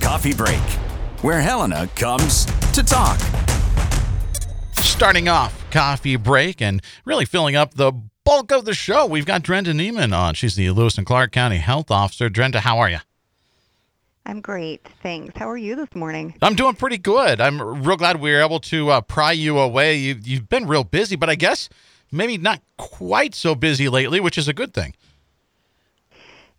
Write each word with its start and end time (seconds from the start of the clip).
Coffee 0.00 0.34
Break, 0.34 0.60
where 1.22 1.40
Helena 1.40 1.88
comes 1.94 2.44
to 2.72 2.82
talk. 2.82 3.18
Starting 4.80 5.28
off 5.28 5.70
coffee 5.70 6.16
break 6.16 6.60
and 6.60 6.82
really 7.04 7.24
filling 7.24 7.56
up 7.56 7.74
the 7.74 7.92
bulk 8.24 8.52
of 8.52 8.64
the 8.64 8.74
show, 8.74 9.06
we've 9.06 9.24
got 9.24 9.42
Drenda 9.42 9.72
Niemann 9.72 10.12
on. 10.12 10.34
She's 10.34 10.56
the 10.56 10.70
Lewis 10.70 10.98
and 10.98 11.06
Clark 11.06 11.32
County 11.32 11.56
Health 11.58 11.90
Officer. 11.90 12.28
Drenda, 12.28 12.60
how 12.60 12.78
are 12.78 12.90
you? 12.90 12.98
I'm 14.26 14.42
great, 14.42 14.86
thanks. 15.02 15.38
How 15.38 15.48
are 15.48 15.56
you 15.56 15.74
this 15.74 15.94
morning? 15.94 16.34
I'm 16.42 16.54
doing 16.54 16.74
pretty 16.74 16.98
good. 16.98 17.40
I'm 17.40 17.82
real 17.82 17.96
glad 17.96 18.20
we 18.20 18.30
were 18.30 18.42
able 18.42 18.60
to 18.60 18.90
uh, 18.90 19.00
pry 19.00 19.32
you 19.32 19.58
away. 19.58 19.96
You, 19.96 20.16
you've 20.22 20.50
been 20.50 20.66
real 20.66 20.84
busy, 20.84 21.16
but 21.16 21.30
I 21.30 21.34
guess 21.34 21.70
maybe 22.12 22.36
not 22.36 22.60
quite 22.76 23.34
so 23.34 23.54
busy 23.54 23.88
lately, 23.88 24.20
which 24.20 24.36
is 24.36 24.48
a 24.48 24.52
good 24.52 24.74
thing. 24.74 24.94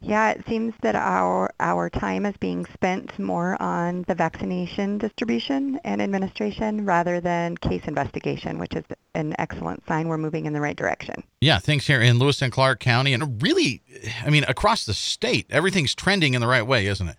Yeah, 0.02 0.32
it 0.32 0.46
seems 0.48 0.74
that 0.82 0.96
our 0.96 1.52
our 1.60 1.89
time 1.89 2.26
is 2.26 2.36
being 2.38 2.66
spent 2.74 3.20
more 3.20 3.62
on 3.62 4.06
the 4.07 4.16
vaccination 4.16 4.98
distribution 4.98 5.80
and 5.84 6.02
administration 6.02 6.86
rather 6.86 7.20
than 7.20 7.57
case 7.57 7.84
investigation, 7.86 8.60
which 8.60 8.76
is 8.76 8.86
an 9.14 9.36
excellent 9.38 9.86
sign 9.88 10.07
we're 10.07 10.18
moving 10.18 10.46
in 10.46 10.54
the 10.54 10.62
right 10.62 10.78
direction. 10.78 11.24
Yeah, 11.42 11.60
things 11.60 11.86
here 11.86 12.02
in 12.02 12.18
Lewis 12.18 12.42
and 12.42 12.52
Clark 12.52 12.80
County 12.80 13.14
and 13.14 13.42
really 13.43 13.82
I 14.24 14.30
mean 14.30 14.46
across 14.48 14.86
the 14.86 14.93
state, 14.93 15.48
everything's 15.50 15.93
trending 15.93 16.34
in 16.34 16.40
the 16.40 16.48
right 16.48 16.66
way, 16.66 16.88
isn't 16.88 17.07
it? 17.07 17.18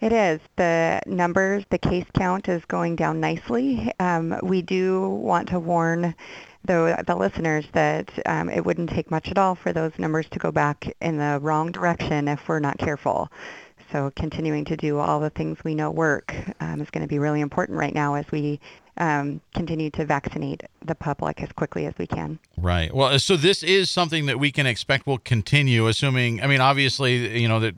It 0.00 0.12
is. 0.12 0.40
The 0.56 1.00
numbers, 1.06 1.64
the 1.70 1.78
case 1.78 2.06
count 2.14 2.48
is 2.48 2.64
going 2.66 2.94
down 2.94 3.20
nicely. 3.20 3.90
Um, 3.98 4.38
we 4.44 4.62
do 4.62 5.08
want 5.08 5.48
to 5.48 5.58
warn 5.58 6.14
the, 6.64 7.02
the 7.06 7.16
listeners 7.16 7.64
that 7.72 8.10
um, 8.26 8.50
it 8.50 8.64
wouldn't 8.64 8.90
take 8.90 9.10
much 9.10 9.28
at 9.28 9.38
all 9.38 9.54
for 9.54 9.72
those 9.72 9.92
numbers 9.98 10.26
to 10.30 10.38
go 10.38 10.52
back 10.52 10.94
in 11.00 11.18
the 11.18 11.38
wrong 11.40 11.72
direction 11.72 12.28
if 12.28 12.48
we're 12.48 12.58
not 12.58 12.78
careful. 12.78 13.30
So 13.90 14.12
continuing 14.16 14.66
to 14.66 14.76
do 14.76 14.98
all 14.98 15.18
the 15.18 15.30
things 15.30 15.58
we 15.64 15.74
know 15.74 15.90
work 15.90 16.34
um, 16.60 16.80
is 16.80 16.90
going 16.90 17.02
to 17.02 17.08
be 17.08 17.18
really 17.18 17.40
important 17.40 17.78
right 17.78 17.94
now 17.94 18.14
as 18.14 18.30
we 18.30 18.60
um, 18.98 19.40
continue 19.54 19.90
to 19.90 20.04
vaccinate 20.04 20.62
the 20.84 20.94
public 20.94 21.40
as 21.42 21.50
quickly 21.52 21.86
as 21.86 21.94
we 21.98 22.06
can. 22.06 22.38
Right. 22.58 22.92
Well, 22.92 23.18
so 23.18 23.36
this 23.36 23.62
is 23.62 23.88
something 23.88 24.26
that 24.26 24.38
we 24.38 24.50
can 24.50 24.66
expect 24.66 25.06
will 25.06 25.18
continue, 25.18 25.86
assuming. 25.86 26.42
I 26.42 26.48
mean, 26.48 26.60
obviously, 26.60 27.40
you 27.40 27.48
know 27.48 27.60
that 27.60 27.76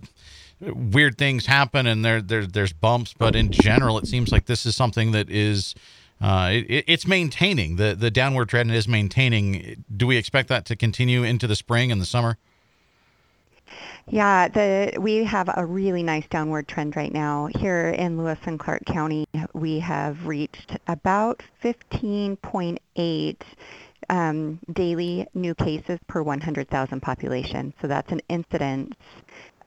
weird 0.61 1.17
things 1.17 1.47
happen 1.47 1.87
and 1.87 2.05
there, 2.05 2.20
there 2.20 2.47
there's 2.47 2.72
bumps, 2.72 3.15
but 3.17 3.37
in 3.37 3.50
general, 3.50 3.98
it 3.98 4.06
seems 4.06 4.33
like 4.33 4.47
this 4.47 4.67
is 4.67 4.75
something 4.75 5.12
that 5.12 5.31
is 5.31 5.75
uh, 6.20 6.50
it, 6.52 6.84
it's 6.86 7.06
maintaining 7.06 7.76
the 7.76 7.94
the 7.94 8.10
downward 8.10 8.48
trend 8.48 8.70
is 8.72 8.86
maintaining. 8.86 9.84
Do 9.94 10.06
we 10.06 10.16
expect 10.16 10.48
that 10.48 10.64
to 10.66 10.76
continue 10.76 11.22
into 11.22 11.46
the 11.46 11.56
spring 11.56 11.90
and 11.90 12.00
the 12.00 12.06
summer? 12.06 12.36
Yeah, 14.06 14.48
the 14.48 14.98
we 15.00 15.24
have 15.24 15.48
a 15.56 15.64
really 15.64 16.02
nice 16.02 16.26
downward 16.28 16.68
trend 16.68 16.96
right 16.96 17.12
now 17.12 17.48
here 17.58 17.91
in 17.91 18.18
Lewis 18.18 18.38
and 18.44 18.58
Clark 18.58 18.84
County. 18.84 19.26
We 19.52 19.78
have 19.80 20.26
reached 20.26 20.76
about 20.88 21.42
15.8 21.62 23.36
um, 24.08 24.58
daily 24.72 25.26
new 25.34 25.54
cases 25.54 26.00
per 26.08 26.22
100,000 26.22 27.00
population. 27.00 27.72
So 27.80 27.86
that's 27.86 28.10
an 28.10 28.20
incidence 28.28 28.96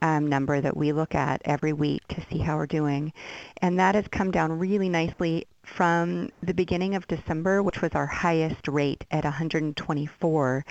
um, 0.03 0.27
number 0.27 0.59
that 0.59 0.75
we 0.75 0.91
look 0.91 1.15
at 1.15 1.41
every 1.45 1.71
week 1.71 2.05
to 2.09 2.23
see 2.29 2.37
how 2.37 2.57
we're 2.57 2.67
doing. 2.67 3.13
And 3.61 3.79
that 3.79 3.95
has 3.95 4.05
come 4.11 4.31
down 4.31 4.59
really 4.59 4.89
nicely 4.89 5.47
from 5.63 6.29
the 6.43 6.53
beginning 6.53 6.93
of 6.93 7.07
December, 7.07 7.63
which 7.63 7.81
was 7.81 7.91
our 7.93 8.05
highest 8.05 8.67
rate 8.67 9.05
at 9.11 9.23
124 9.23 10.65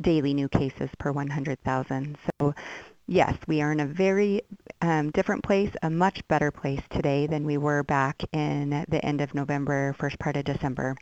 daily 0.00 0.34
new 0.34 0.48
cases 0.48 0.90
per 0.98 1.10
100,000. 1.12 2.18
So 2.40 2.54
yes, 3.06 3.34
we 3.46 3.62
are 3.62 3.72
in 3.72 3.80
a 3.80 3.86
very 3.86 4.42
um, 4.82 5.10
different 5.12 5.42
place, 5.42 5.70
a 5.82 5.88
much 5.88 6.20
better 6.28 6.50
place 6.50 6.82
today 6.90 7.26
than 7.26 7.46
we 7.46 7.56
were 7.56 7.82
back 7.82 8.22
in 8.32 8.84
the 8.88 9.02
end 9.02 9.22
of 9.22 9.34
November, 9.34 9.96
first 9.98 10.18
part 10.18 10.36
of 10.36 10.44
December. 10.44 10.94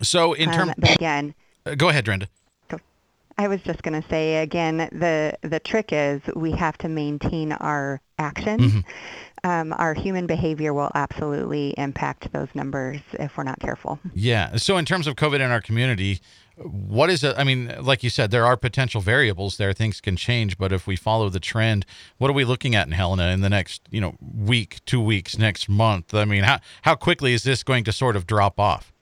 So 0.00 0.32
in 0.32 0.50
terms, 0.50 0.70
um, 0.70 0.94
again, 0.94 1.34
uh, 1.66 1.74
go 1.76 1.90
ahead, 1.90 2.06
Drenda. 2.06 2.28
I 3.38 3.46
was 3.46 3.60
just 3.62 3.82
going 3.82 4.00
to 4.00 4.08
say 4.08 4.42
again, 4.42 4.76
the 4.92 5.32
the 5.42 5.60
trick 5.60 5.90
is 5.92 6.20
we 6.34 6.50
have 6.52 6.76
to 6.78 6.88
maintain 6.88 7.52
our 7.52 8.00
actions. 8.18 8.72
Mm-hmm. 8.72 9.48
Um, 9.48 9.72
our 9.78 9.94
human 9.94 10.26
behavior 10.26 10.74
will 10.74 10.90
absolutely 10.96 11.72
impact 11.78 12.32
those 12.32 12.48
numbers 12.54 13.00
if 13.12 13.36
we're 13.36 13.44
not 13.44 13.60
careful. 13.60 14.00
Yeah. 14.12 14.56
So 14.56 14.76
in 14.76 14.84
terms 14.84 15.06
of 15.06 15.14
COVID 15.14 15.36
in 15.36 15.52
our 15.52 15.60
community, 15.60 16.20
what 16.56 17.08
is 17.08 17.22
it? 17.22 17.36
I 17.38 17.44
mean, 17.44 17.72
like 17.80 18.02
you 18.02 18.10
said, 18.10 18.32
there 18.32 18.44
are 18.44 18.56
potential 18.56 19.00
variables 19.00 19.56
there. 19.56 19.72
Things 19.72 20.00
can 20.00 20.16
change, 20.16 20.58
but 20.58 20.72
if 20.72 20.88
we 20.88 20.96
follow 20.96 21.28
the 21.28 21.38
trend, 21.38 21.86
what 22.16 22.28
are 22.28 22.34
we 22.34 22.44
looking 22.44 22.74
at 22.74 22.88
in 22.88 22.92
Helena 22.92 23.28
in 23.28 23.40
the 23.40 23.48
next, 23.48 23.82
you 23.90 24.00
know, 24.00 24.16
week, 24.20 24.84
two 24.84 25.00
weeks, 25.00 25.38
next 25.38 25.68
month? 25.68 26.12
I 26.12 26.24
mean, 26.24 26.42
how 26.42 26.58
how 26.82 26.96
quickly 26.96 27.32
is 27.32 27.44
this 27.44 27.62
going 27.62 27.84
to 27.84 27.92
sort 27.92 28.16
of 28.16 28.26
drop 28.26 28.58
off? 28.58 28.92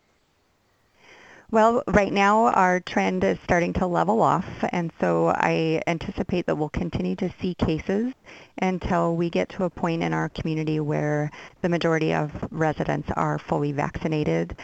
Well, 1.50 1.84
right 1.86 2.12
now 2.12 2.46
our 2.46 2.80
trend 2.80 3.22
is 3.22 3.38
starting 3.44 3.72
to 3.74 3.86
level 3.86 4.20
off, 4.20 4.46
and 4.70 4.90
so 5.00 5.28
I 5.28 5.80
anticipate 5.86 6.46
that 6.46 6.56
we'll 6.56 6.68
continue 6.70 7.14
to 7.16 7.32
see 7.40 7.54
cases 7.54 8.12
until 8.60 9.14
we 9.14 9.30
get 9.30 9.48
to 9.50 9.64
a 9.64 9.70
point 9.70 10.02
in 10.02 10.12
our 10.12 10.28
community 10.28 10.80
where 10.80 11.30
the 11.62 11.68
majority 11.68 12.12
of 12.12 12.30
residents 12.50 13.08
are 13.16 13.38
fully 13.38 13.72
vaccinated. 13.72 14.56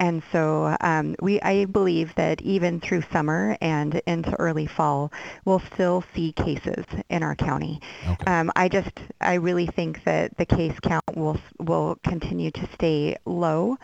And 0.00 0.22
so 0.30 0.76
um, 0.80 1.16
we, 1.20 1.40
I 1.40 1.64
believe 1.64 2.14
that 2.14 2.40
even 2.42 2.78
through 2.78 3.02
summer 3.12 3.56
and 3.60 4.00
into 4.06 4.32
early 4.38 4.66
fall, 4.66 5.10
we'll 5.44 5.62
still 5.74 6.04
see 6.14 6.32
cases 6.32 6.84
in 7.08 7.24
our 7.24 7.34
county. 7.34 7.80
Okay. 8.06 8.30
Um, 8.30 8.52
I 8.54 8.68
just, 8.68 8.92
I 9.20 9.34
really 9.34 9.66
think 9.66 10.04
that 10.04 10.36
the 10.36 10.46
case 10.46 10.78
count 10.82 11.16
will 11.16 11.40
will 11.58 11.98
continue 12.04 12.52
to 12.52 12.68
stay 12.74 13.16
low 13.24 13.76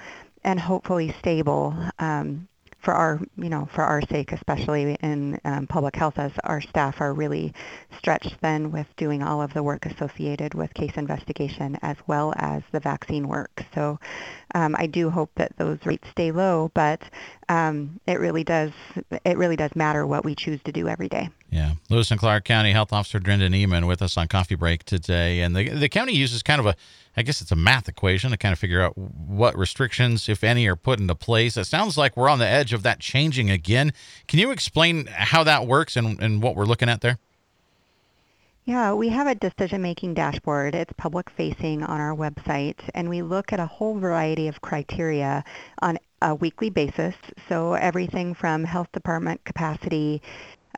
and 0.45 0.61
hopefully 0.61 1.15
stable 1.19 1.75
um, 1.99 2.49
for 2.85 2.93
our, 2.93 3.19
you 3.37 3.49
know, 3.49 3.67
for 3.75 3.83
our 3.83 4.03
sake, 4.03 4.31
especially 4.33 4.95
in 5.03 5.41
um, 5.45 5.67
public 5.67 5.97
health, 5.97 6.19
as 6.19 6.33
our 6.45 6.61
staff 6.61 7.01
are 7.01 7.15
really 7.15 7.55
stretched 7.99 8.37
then 8.43 8.71
with 8.71 8.87
doing 8.97 9.23
all 9.23 9.41
of 9.41 9.55
the 9.55 9.63
work 9.63 9.87
associated 9.87 10.53
with 10.53 10.73
case 10.75 10.93
investigation 10.97 11.79
as 11.81 11.97
well 12.07 12.35
as 12.37 12.63
the 12.73 12.81
vaccine 12.81 13.27
work. 13.27 13.65
So 13.75 13.99
um, 14.55 14.77
I 14.79 14.87
do 14.87 15.11
hope 15.11 15.31
that 15.37 15.53
those 15.59 15.79
rates 15.85 16.09
stay 16.11 16.31
low, 16.31 16.71
but 16.75 17.03
um, 17.49 18.01
it 18.07 18.21
really 18.21 18.45
does 18.45 18.71
it 19.25 19.37
really 19.37 19.57
does 19.57 19.75
matter 19.75 20.07
what 20.07 20.25
we 20.25 20.35
choose 20.35 20.61
to 20.65 20.73
do 20.73 20.89
every 20.89 21.09
day. 21.09 21.29
Yeah, 21.51 21.75
Lewis 21.91 22.11
and 22.11 22.19
Clark 22.19 22.45
County 22.45 22.73
Health 22.73 22.93
Officer 22.93 23.19
Drenda 23.19 23.49
Niemann 23.51 23.87
with 23.87 24.01
us 24.01 24.17
on 24.17 24.29
Coffee 24.29 24.55
Break 24.55 24.85
today, 24.85 25.41
and 25.41 25.55
the 25.55 25.69
the 25.69 25.89
county 25.89 26.15
uses 26.15 26.43
kind 26.43 26.61
of 26.61 26.67
a 26.67 26.77
I 27.17 27.23
guess 27.23 27.41
it's 27.41 27.53
a 27.53 27.57
math 27.57 27.89
equation 27.89 28.31
to 28.31 28.37
kind 28.37 28.53
of 28.53 28.59
figure 28.59 28.81
out 28.81 28.97
what 28.97 29.57
restrictions, 29.57 30.29
if 30.29 30.43
any, 30.43 30.67
are 30.67 30.77
put 30.77 31.01
into 31.01 31.15
place. 31.15 31.57
It 31.57 31.65
sounds 31.65 31.97
like 31.97 32.17
we're 32.17 32.29
on 32.29 32.39
the 32.39 32.47
edge 32.47 32.73
of 32.73 32.83
that 32.83 33.01
changing 33.01 33.51
again. 33.51 33.93
Can 34.27 34.39
you 34.39 34.51
explain 34.51 35.07
how 35.07 35.45
that 35.45 35.67
works 35.67 35.97
and, 35.97 36.21
and 36.21 36.43
what 36.43 36.57
we're 36.57 36.65
looking 36.65 36.89
at 36.89 37.03
there? 37.03 37.19
Yeah, 38.67 38.95
we 38.95 39.11
have 39.11 39.27
a 39.27 39.35
decision-making 39.35 40.15
dashboard. 40.15 40.75
It's 40.75 40.93
public-facing 40.97 41.83
on 41.83 42.01
our 42.01 42.17
website, 42.17 42.79
and 42.95 43.11
we 43.11 43.21
look 43.21 43.53
at 43.53 43.61
a 43.61 43.67
whole 43.67 43.99
variety 43.99 44.49
of 44.49 44.63
criteria 44.63 45.45
on 45.83 45.99
a 46.23 46.35
weekly 46.35 46.71
basis. 46.71 47.15
So 47.47 47.75
everything 47.75 48.33
from 48.33 48.65
health 48.65 48.91
department 48.93 49.45
capacity 49.45 50.23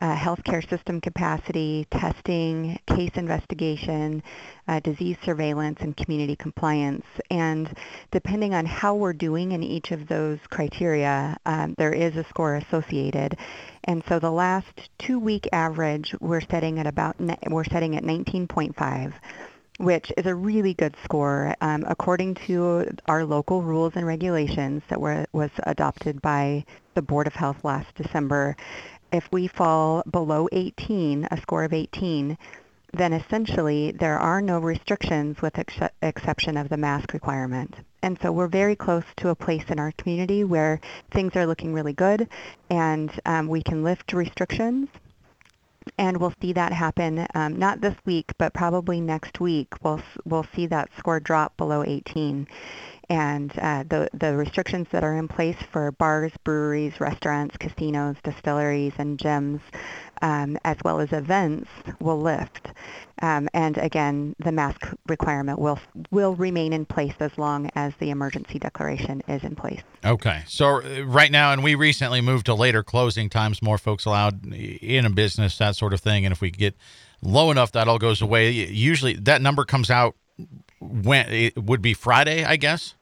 uh, 0.01 0.15
healthcare 0.15 0.67
system 0.69 1.01
capacity, 1.01 1.87
testing, 1.91 2.77
case 2.87 3.11
investigation, 3.15 4.21
uh, 4.67 4.79
disease 4.81 5.17
surveillance, 5.23 5.77
and 5.81 5.95
community 5.97 6.35
compliance. 6.35 7.05
And 7.31 7.75
depending 8.11 8.53
on 8.53 8.65
how 8.65 8.95
we're 8.95 9.13
doing 9.13 9.53
in 9.53 9.63
each 9.63 9.91
of 9.91 10.07
those 10.07 10.39
criteria, 10.49 11.37
um, 11.45 11.73
there 11.77 11.93
is 11.93 12.15
a 12.15 12.25
score 12.25 12.55
associated. 12.55 13.37
And 13.87 14.03
so 14.07 14.19
the 14.19 14.31
last 14.31 14.89
two-week 14.99 15.47
average, 15.51 16.13
we're 16.19 16.41
setting 16.41 16.77
at 16.77 16.87
about 16.87 17.15
we're 17.49 17.63
setting 17.63 17.95
at 17.95 18.03
19.5 18.03 19.13
which 19.79 20.11
is 20.17 20.25
a 20.25 20.33
really 20.33 20.73
good 20.73 20.95
score 21.03 21.53
um, 21.61 21.85
according 21.87 22.33
to 22.33 22.83
our 23.05 23.23
local 23.23 23.61
rules 23.61 23.93
and 23.95 24.07
regulations 24.07 24.81
that 24.89 24.99
were 24.99 25.23
was 25.33 25.51
adopted 25.67 26.19
by 26.19 26.65
the 26.95 27.01
Board 27.03 27.27
of 27.27 27.33
Health 27.33 27.63
last 27.63 27.93
December 27.93 28.57
if 29.11 29.27
we 29.31 29.47
fall 29.47 30.03
below 30.09 30.47
18, 30.51 31.27
a 31.31 31.41
score 31.41 31.63
of 31.63 31.73
18, 31.73 32.37
then 32.93 33.13
essentially 33.13 33.91
there 33.91 34.19
are 34.19 34.41
no 34.41 34.59
restrictions 34.59 35.41
with 35.41 35.57
ex- 35.57 35.93
exception 36.01 36.57
of 36.57 36.69
the 36.69 36.77
mask 36.77 37.13
requirement. 37.13 37.75
And 38.03 38.17
so 38.21 38.31
we're 38.31 38.47
very 38.47 38.75
close 38.75 39.03
to 39.17 39.29
a 39.29 39.35
place 39.35 39.65
in 39.69 39.79
our 39.79 39.91
community 39.93 40.43
where 40.43 40.79
things 41.11 41.35
are 41.35 41.47
looking 41.47 41.73
really 41.73 41.93
good 41.93 42.29
and 42.69 43.11
um, 43.25 43.47
we 43.47 43.63
can 43.63 43.83
lift 43.83 44.13
restrictions. 44.13 44.89
And 45.97 46.17
we'll 46.17 46.33
see 46.41 46.53
that 46.53 46.73
happen 46.73 47.25
um, 47.33 47.57
not 47.57 47.79
this 47.79 47.95
week, 48.05 48.31
but 48.37 48.53
probably 48.53 48.99
next 48.99 49.39
week. 49.39 49.69
We'll 49.81 50.01
we'll 50.25 50.45
see 50.53 50.67
that 50.67 50.89
score 50.97 51.21
drop 51.21 51.55
below 51.55 51.81
18 51.81 52.45
and 53.09 53.57
uh, 53.59 53.83
the, 53.87 54.09
the 54.13 54.35
restrictions 54.35 54.87
that 54.91 55.03
are 55.03 55.15
in 55.15 55.27
place 55.27 55.57
for 55.71 55.91
bars, 55.93 56.31
breweries, 56.43 56.99
restaurants, 56.99 57.55
casinos, 57.57 58.17
distilleries, 58.23 58.93
and 58.97 59.17
gyms, 59.17 59.61
um, 60.21 60.57
as 60.63 60.77
well 60.83 60.99
as 60.99 61.11
events, 61.11 61.69
will 61.99 62.19
lift. 62.21 62.67
Um, 63.21 63.49
and 63.53 63.77
again, 63.77 64.35
the 64.39 64.51
mask 64.51 64.93
requirement 65.07 65.59
will 65.59 65.79
will 66.11 66.35
remain 66.35 66.71
in 66.71 66.85
place 66.85 67.15
as 67.19 67.37
long 67.37 67.69
as 67.75 67.93
the 67.99 68.11
emergency 68.11 68.59
declaration 68.59 69.23
is 69.27 69.43
in 69.43 69.55
place. 69.55 69.81
Okay. 70.05 70.43
So 70.47 70.81
uh, 70.81 71.03
right 71.05 71.31
now, 71.31 71.51
and 71.51 71.63
we 71.63 71.73
recently 71.75 72.21
moved 72.21 72.45
to 72.45 72.53
later 72.53 72.83
closing 72.83 73.29
times, 73.29 73.61
more 73.61 73.77
folks 73.77 74.05
allowed 74.05 74.45
in 74.53 75.05
a 75.05 75.09
business, 75.09 75.57
that 75.57 75.75
sort 75.75 75.93
of 75.93 75.99
thing. 75.99 76.25
And 76.25 76.31
if 76.31 76.41
we 76.41 76.51
get 76.51 76.75
low 77.21 77.49
enough, 77.49 77.71
that 77.71 77.87
all 77.87 77.97
goes 77.97 78.21
away. 78.21 78.51
Usually, 78.51 79.13
that 79.13 79.41
number 79.41 79.65
comes 79.65 79.89
out 79.89 80.15
when 80.79 81.27
it 81.31 81.57
would 81.57 81.81
be 81.81 81.95
Friday, 81.95 82.43
I 82.43 82.55
guess. 82.57 82.93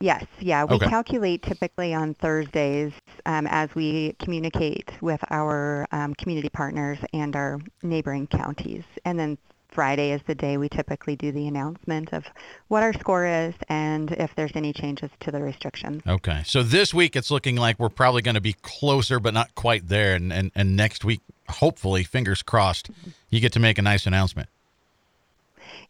Yes, 0.00 0.24
yeah. 0.40 0.64
We 0.64 0.76
Okay. 0.76 0.88
calculate 0.88 1.42
typically 1.42 1.94
on 1.94 2.14
Thursdays 2.14 2.92
um, 3.24 3.46
as 3.46 3.74
we 3.74 4.14
communicate 4.18 4.90
with 5.00 5.20
our 5.30 5.86
um, 5.90 6.14
community 6.14 6.50
partners 6.50 6.98
and 7.14 7.34
our 7.34 7.58
neighboring 7.82 8.26
counties. 8.26 8.84
And 9.06 9.18
then 9.18 9.38
Friday 9.70 10.12
is 10.12 10.20
the 10.26 10.34
day 10.34 10.58
we 10.58 10.68
typically 10.68 11.16
do 11.16 11.32
the 11.32 11.46
announcement 11.46 12.12
of 12.12 12.24
what 12.68 12.82
our 12.82 12.92
score 12.94 13.26
is 13.26 13.54
and 13.68 14.12
if 14.12 14.34
there's 14.34 14.52
any 14.54 14.72
changes 14.72 15.10
to 15.20 15.30
the 15.30 15.40
restrictions. 15.42 16.02
Okay. 16.06 16.42
So 16.44 16.62
this 16.62 16.92
week, 16.94 17.16
it's 17.16 17.30
looking 17.30 17.56
like 17.56 17.78
we're 17.78 17.88
probably 17.88 18.22
going 18.22 18.36
to 18.36 18.40
be 18.40 18.54
closer, 18.62 19.18
but 19.18 19.34
not 19.34 19.54
quite 19.54 19.88
there. 19.88 20.14
And, 20.14 20.32
and, 20.32 20.50
and 20.54 20.76
next 20.76 21.04
week, 21.04 21.20
hopefully, 21.48 22.04
fingers 22.04 22.42
crossed, 22.42 22.90
you 23.30 23.40
get 23.40 23.52
to 23.52 23.60
make 23.60 23.78
a 23.78 23.82
nice 23.82 24.06
announcement. 24.06 24.48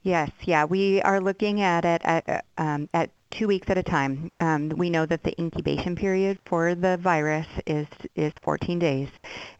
Yes, 0.02 0.30
yeah, 0.42 0.64
we 0.64 1.02
are 1.02 1.20
looking 1.20 1.60
at 1.60 1.84
it 1.84 2.00
at, 2.04 2.28
uh, 2.28 2.40
um, 2.58 2.88
at 2.94 3.10
two 3.30 3.46
weeks 3.46 3.68
at 3.70 3.78
a 3.78 3.82
time. 3.82 4.30
Um, 4.40 4.68
we 4.70 4.90
know 4.90 5.06
that 5.06 5.22
the 5.22 5.38
incubation 5.40 5.96
period 5.96 6.38
for 6.46 6.74
the 6.74 6.96
virus 6.96 7.46
is 7.66 7.86
is 8.14 8.32
14 8.42 8.78
days, 8.78 9.08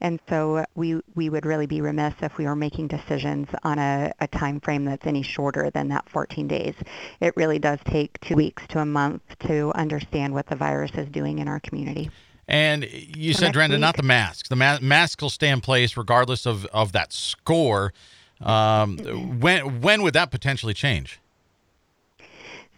and 0.01 0.21
so 0.29 0.65
we 0.75 1.01
we 1.15 1.29
would 1.29 1.47
really 1.47 1.67
be 1.67 1.81
remiss 1.81 2.15
if 2.23 2.37
we 2.39 2.47
were 2.47 2.57
making 2.57 2.89
decisions 2.89 3.49
on 3.63 3.79
a, 3.79 4.13
a 4.21 4.29
time 4.29 4.61
frame 4.61 4.85
that's 4.85 5.07
any 5.07 5.23
shorter 5.23 5.71
than 5.71 5.89
that 5.89 6.09
14 6.09 6.49
days. 6.49 6.75
It 7.21 7.37
really 7.37 7.59
does 7.59 7.79
take 7.85 8.21
two 8.21 8.37
weeks 8.37 8.63
to 8.69 8.81
a 8.81 8.87
month 8.87 9.23
to 9.41 9.73
understand 9.75 10.35
what 10.35 10.47
the 10.47 10.57
virus 10.57 10.93
is 10.95 11.09
doing 11.09 11.39
in 11.39 11.49
our 11.49 11.61
community. 11.61 12.11
And 12.49 12.85
you 12.85 13.33
said, 13.35 13.53
Drenda, 13.53 13.75
week- 13.75 13.81
not 13.81 13.97
the 13.97 14.03
masks. 14.05 14.49
The 14.49 14.57
ma- 14.57 14.79
masks 14.81 15.21
will 15.21 15.31
stay 15.31 15.49
in 15.49 15.61
place 15.61 15.97
regardless 15.97 16.47
of, 16.47 16.65
of 16.67 16.93
that 16.93 17.13
score. 17.13 17.93
Um, 18.41 18.99
when 19.41 19.81
when 19.81 20.03
would 20.03 20.13
that 20.15 20.31
potentially 20.31 20.75
change? 20.75 21.21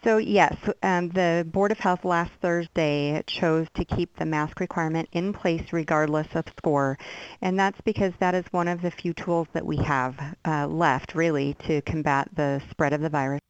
So 0.04 0.18
yes, 0.18 0.56
um, 0.82 1.08
the 1.08 1.46
Board 1.50 1.72
of 1.72 1.78
Health 1.78 2.04
last 2.04 2.30
Thursday 2.40 3.20
chose 3.26 3.66
to 3.74 3.84
keep 3.84 4.16
the 4.16 4.24
mask 4.24 4.60
requirement 4.60 5.08
in 5.12 5.32
place 5.32 5.72
regardless 5.72 6.28
of 6.34 6.44
score, 6.56 6.96
and 7.42 7.58
that's 7.58 7.80
because 7.80 8.12
that 8.20 8.34
is 8.34 8.44
one 8.52 8.68
of 8.68 8.80
the 8.80 8.92
few 8.92 9.12
tools 9.12 9.48
that 9.54 9.66
we 9.66 9.76
have 9.78 10.14
uh, 10.46 10.68
left, 10.68 11.16
really, 11.16 11.54
to 11.66 11.82
combat 11.82 12.28
the 12.34 12.62
spread 12.70 12.92
of 12.92 13.00
the 13.00 13.08
virus. 13.08 13.40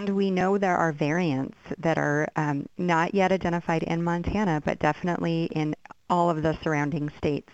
And 0.00 0.16
we 0.16 0.32
know 0.32 0.58
there 0.58 0.76
are 0.76 0.92
variants 0.92 1.56
that 1.78 1.96
are 1.96 2.28
um, 2.34 2.66
not 2.76 3.14
yet 3.14 3.30
identified 3.30 3.84
in 3.84 4.02
Montana, 4.02 4.60
but 4.64 4.80
definitely 4.80 5.44
in 5.52 5.76
all 6.14 6.30
of 6.30 6.42
the 6.42 6.56
surrounding 6.62 7.10
states. 7.18 7.50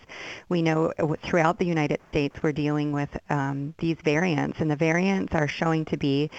We 0.51 0.61
know 0.61 0.93
uh, 0.99 1.15
throughout 1.25 1.59
the 1.59 1.65
United 1.65 1.99
States 2.11 2.37
we're 2.43 2.53
dealing 2.53 2.93
with 2.93 3.09
um, 3.31 3.75
these 3.79 3.97
variants, 4.05 4.61
and 4.61 4.71
the 4.71 4.77
variants 4.77 5.35
are 5.35 5.49
showing 5.49 5.87
to 5.87 5.97
be 5.97 6.31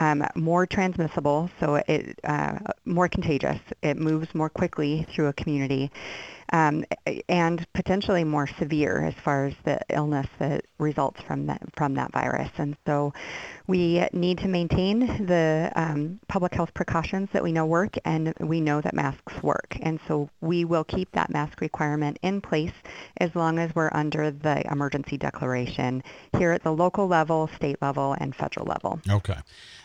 um, 0.00 0.26
more 0.34 0.66
transmissible, 0.66 1.48
so 1.60 1.76
it 1.86 2.18
uh, 2.24 2.58
more 2.84 3.08
contagious. 3.08 3.60
It 3.80 3.96
moves 3.96 4.34
more 4.34 4.50
quickly 4.50 5.06
through 5.10 5.28
a 5.28 5.32
community, 5.32 5.92
um, 6.52 6.84
and 7.28 7.66
potentially 7.74 8.24
more 8.24 8.46
severe 8.46 9.04
as 9.04 9.14
far 9.24 9.46
as 9.46 9.54
the 9.64 9.80
illness 9.90 10.26
that 10.38 10.64
results 10.78 11.20
from 11.22 11.46
that 11.46 11.62
from 11.76 11.94
that 11.94 12.12
virus. 12.12 12.50
And 12.56 12.76
so, 12.86 13.12
we 13.66 14.06
need 14.12 14.38
to 14.38 14.48
maintain 14.48 15.00
the 15.26 15.70
um, 15.76 16.20
public 16.28 16.54
health 16.54 16.72
precautions 16.72 17.28
that 17.32 17.42
we 17.42 17.52
know 17.52 17.66
work, 17.66 17.96
and 18.04 18.32
we 18.40 18.60
know 18.60 18.80
that 18.80 18.94
masks 18.94 19.42
work. 19.42 19.76
And 19.80 20.00
so, 20.08 20.30
we 20.40 20.64
will 20.64 20.84
keep 20.84 21.10
that 21.12 21.30
mask 21.30 21.60
requirement 21.60 22.18
in 22.22 22.40
place 22.40 22.72
as 23.18 23.34
long 23.34 23.58
as 23.58 23.74
we're 23.74 23.90
under 23.92 24.30
the 24.30 24.62
emergency 24.70 25.18
declaration 25.18 26.02
here 26.36 26.52
at 26.52 26.62
the 26.62 26.72
local 26.72 27.06
level, 27.06 27.48
state 27.56 27.80
level, 27.82 28.16
and 28.18 28.34
federal 28.34 28.66
level. 28.66 29.00
Okay. 29.08 29.36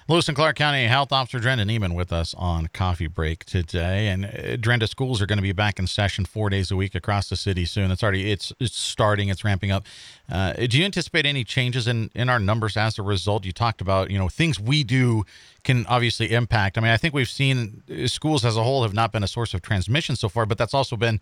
Lewis 0.10 0.28
and 0.28 0.36
Clark 0.36 0.58
County 0.58 0.86
Health 0.86 1.14
Officer 1.14 1.40
Drenda 1.40 1.64
Niemann 1.64 1.94
with 1.94 2.12
us 2.12 2.34
on 2.38 2.68
Coffee 2.68 3.08
Break 3.08 3.46
today. 3.46 4.10
And 4.10 4.26
uh, 4.26 4.58
Drenda, 4.58 4.88
schools 4.88 5.22
are 5.22 5.26
going 5.26 5.38
to 5.38 5.44
be 5.44 5.54
back 5.54 5.80
in 5.80 5.88
session 5.88 6.26
four 6.26 6.50
days 6.54 6.72
a 6.72 6.76
week 6.76 6.96
across 6.96 7.30
the 7.30 7.36
city 7.36 7.66
soon. 7.66 7.92
It's 7.92 8.04
already 8.04 8.32
it's 8.32 8.54
it's 8.60 8.78
starting. 8.78 9.30
It's 9.30 9.44
ramping 9.44 9.72
up. 9.72 9.86
Uh, 10.32 10.54
do 10.54 10.78
you 10.78 10.86
anticipate 10.86 11.26
any 11.26 11.44
changes 11.44 11.88
in 11.88 12.10
in 12.14 12.30
our 12.30 12.40
numbers 12.40 12.78
as 12.78 13.00
a 13.00 13.04
result? 13.04 13.46
You 13.46 13.52
talked 13.52 13.82
about 13.82 14.12
you 14.12 14.18
know 14.18 14.30
things 14.30 14.60
we 14.60 14.84
do 14.84 15.26
can 15.64 15.86
obviously 15.88 16.32
impact. 16.32 16.78
I 16.78 16.82
mean, 16.82 16.92
I 16.92 16.98
think 16.98 17.14
we've 17.14 17.30
seen 17.30 17.84
uh, 17.90 18.08
schools 18.08 18.46
as 18.46 18.58
a 18.58 18.64
whole 18.64 18.84
have 18.84 18.94
not 18.94 19.12
been 19.12 19.24
a 19.24 19.28
source 19.28 19.54
of 19.54 19.62
transmission 19.62 20.16
so 20.16 20.30
far, 20.30 20.46
but 20.46 20.58
that's 20.58 20.74
also 20.74 20.96
been 20.96 21.20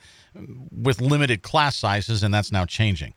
with 0.72 1.01
limited 1.01 1.42
class 1.42 1.75
sizes, 1.75 2.24
and 2.24 2.34
that's 2.34 2.51
now 2.51 2.66
changing. 2.66 3.13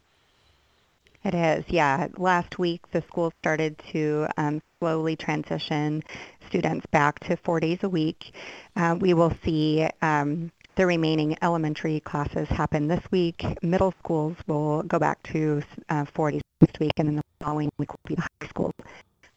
It 1.24 1.34
is, 1.34 1.64
yeah. 1.68 2.08
Last 2.18 2.58
week, 2.58 2.82
the 2.90 3.02
school 3.08 3.32
started 3.40 3.80
to 3.92 4.28
um, 4.36 4.60
slowly 4.78 5.16
transition 5.16 6.02
students 6.48 6.84
back 6.90 7.18
to 7.20 7.36
four 7.38 7.60
days 7.60 7.78
a 7.82 7.88
week. 7.88 8.34
Uh, 8.76 8.96
we 9.00 9.14
will 9.14 9.32
see 9.42 9.88
um, 10.02 10.52
the 10.76 10.86
remaining 10.86 11.36
elementary 11.42 12.00
classes 12.00 12.48
happen 12.48 12.88
this 12.88 13.02
week. 13.10 13.44
Middle 13.62 13.94
schools 14.00 14.36
will 14.46 14.82
go 14.82 14.98
back 14.98 15.22
to 15.32 15.62
uh, 15.88 16.04
four 16.04 16.30
days 16.30 16.42
next 16.60 16.80
week, 16.80 16.92
and 16.96 17.08
then 17.08 17.16
the 17.16 17.22
following 17.40 17.70
week 17.78 17.92
will 17.92 18.00
be 18.06 18.14
the 18.14 18.22
high 18.22 18.48
schools. 18.48 18.72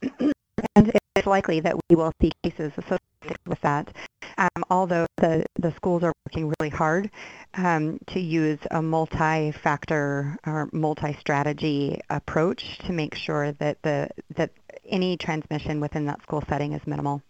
and 0.75 0.91
it's 1.15 1.27
likely 1.27 1.59
that 1.59 1.75
we 1.89 1.95
will 1.95 2.11
see 2.21 2.31
cases 2.43 2.71
associated 2.77 3.39
with 3.45 3.61
that. 3.61 3.93
Um, 4.37 4.63
although 4.69 5.05
the, 5.17 5.45
the 5.59 5.73
schools 5.75 6.03
are 6.03 6.13
working 6.25 6.53
really 6.59 6.69
hard 6.69 7.09
um, 7.55 7.99
to 8.07 8.19
use 8.19 8.59
a 8.71 8.81
multi-factor 8.81 10.37
or 10.45 10.69
multi-strategy 10.71 11.99
approach 12.09 12.77
to 12.79 12.93
make 12.93 13.15
sure 13.15 13.51
that 13.53 13.81
the 13.81 14.09
that 14.35 14.51
any 14.87 15.17
transmission 15.17 15.79
within 15.79 16.05
that 16.05 16.21
school 16.21 16.43
setting 16.47 16.73
is 16.73 16.85
minimal. 16.85 17.21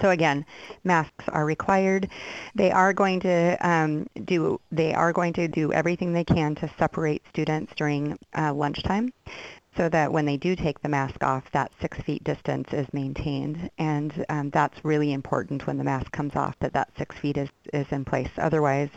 So 0.00 0.10
again, 0.10 0.44
masks 0.84 1.24
are 1.28 1.44
required. 1.44 2.08
They 2.54 2.70
are 2.70 2.92
going 2.92 3.20
to 3.20 3.56
um, 3.66 4.06
do 4.24 4.60
they 4.70 4.94
are 4.94 5.12
going 5.12 5.32
to 5.34 5.48
do 5.48 5.72
everything 5.72 6.12
they 6.12 6.24
can 6.24 6.54
to 6.56 6.70
separate 6.78 7.22
students 7.28 7.72
during 7.76 8.18
uh, 8.36 8.52
lunchtime 8.54 9.12
so 9.76 9.88
that 9.90 10.10
when 10.10 10.24
they 10.24 10.36
do 10.38 10.56
take 10.56 10.80
the 10.80 10.88
mask 10.88 11.22
off, 11.22 11.44
that 11.52 11.70
six 11.80 11.98
feet 12.00 12.24
distance 12.24 12.72
is 12.72 12.86
maintained. 12.92 13.70
And 13.78 14.24
um, 14.28 14.50
that's 14.50 14.82
really 14.84 15.12
important 15.12 15.66
when 15.66 15.76
the 15.76 15.84
mask 15.84 16.10
comes 16.12 16.34
off, 16.34 16.54
that 16.60 16.72
that 16.72 16.88
six 16.96 17.14
feet 17.18 17.36
is, 17.36 17.50
is 17.74 17.86
in 17.90 18.04
place. 18.04 18.30
Otherwise, 18.38 18.88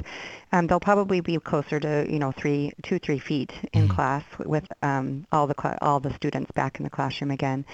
um, 0.52 0.68
they'll 0.68 0.80
probably 0.80 1.20
be 1.20 1.38
closer 1.38 1.80
to, 1.80 2.08
you 2.10 2.18
know, 2.18 2.32
three, 2.32 2.72
two, 2.82 3.00
three 3.00 3.20
feet 3.20 3.52
in 3.74 3.88
Mhm. 3.88 3.96
class 3.96 4.24
with 4.46 4.66
um, 4.82 5.26
all 5.32 5.48
the 5.48 5.78
all 5.82 6.00
the 6.00 6.14
students 6.14 6.52
back 6.52 6.78
in 6.80 6.84
the 6.86 6.90
classroom 6.90 7.32
again. 7.32 7.66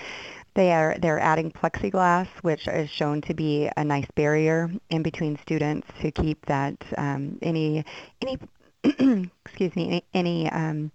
They 0.55 0.71
are 0.71 0.95
they're 1.01 1.19
adding 1.19 1.51
plexiglass, 1.51 2.27
which 2.41 2.67
is 2.67 2.89
shown 2.89 3.21
to 3.23 3.33
be 3.33 3.69
a 3.75 3.83
nice 3.83 4.07
barrier 4.15 4.71
in 4.89 5.03
between 5.03 5.37
students 5.41 5.87
to 6.01 6.11
keep 6.11 6.45
that 6.45 6.75
um, 6.97 7.37
any 7.41 7.83
any 8.21 8.39
excuse 9.45 9.75
me 9.75 9.87
any, 9.87 10.03
any 10.13 10.51
um, 10.51 10.91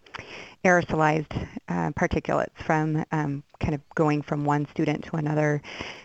aerosolized 0.64 1.46
uh, 1.68 1.90
particulates 1.90 2.56
from 2.64 3.04
um, 3.12 3.42
kind 3.60 3.74
of 3.74 3.82
going 3.94 4.22
from 4.22 4.46
one 4.46 4.66
student 4.70 5.04
to 5.04 5.16
another, 5.16 5.60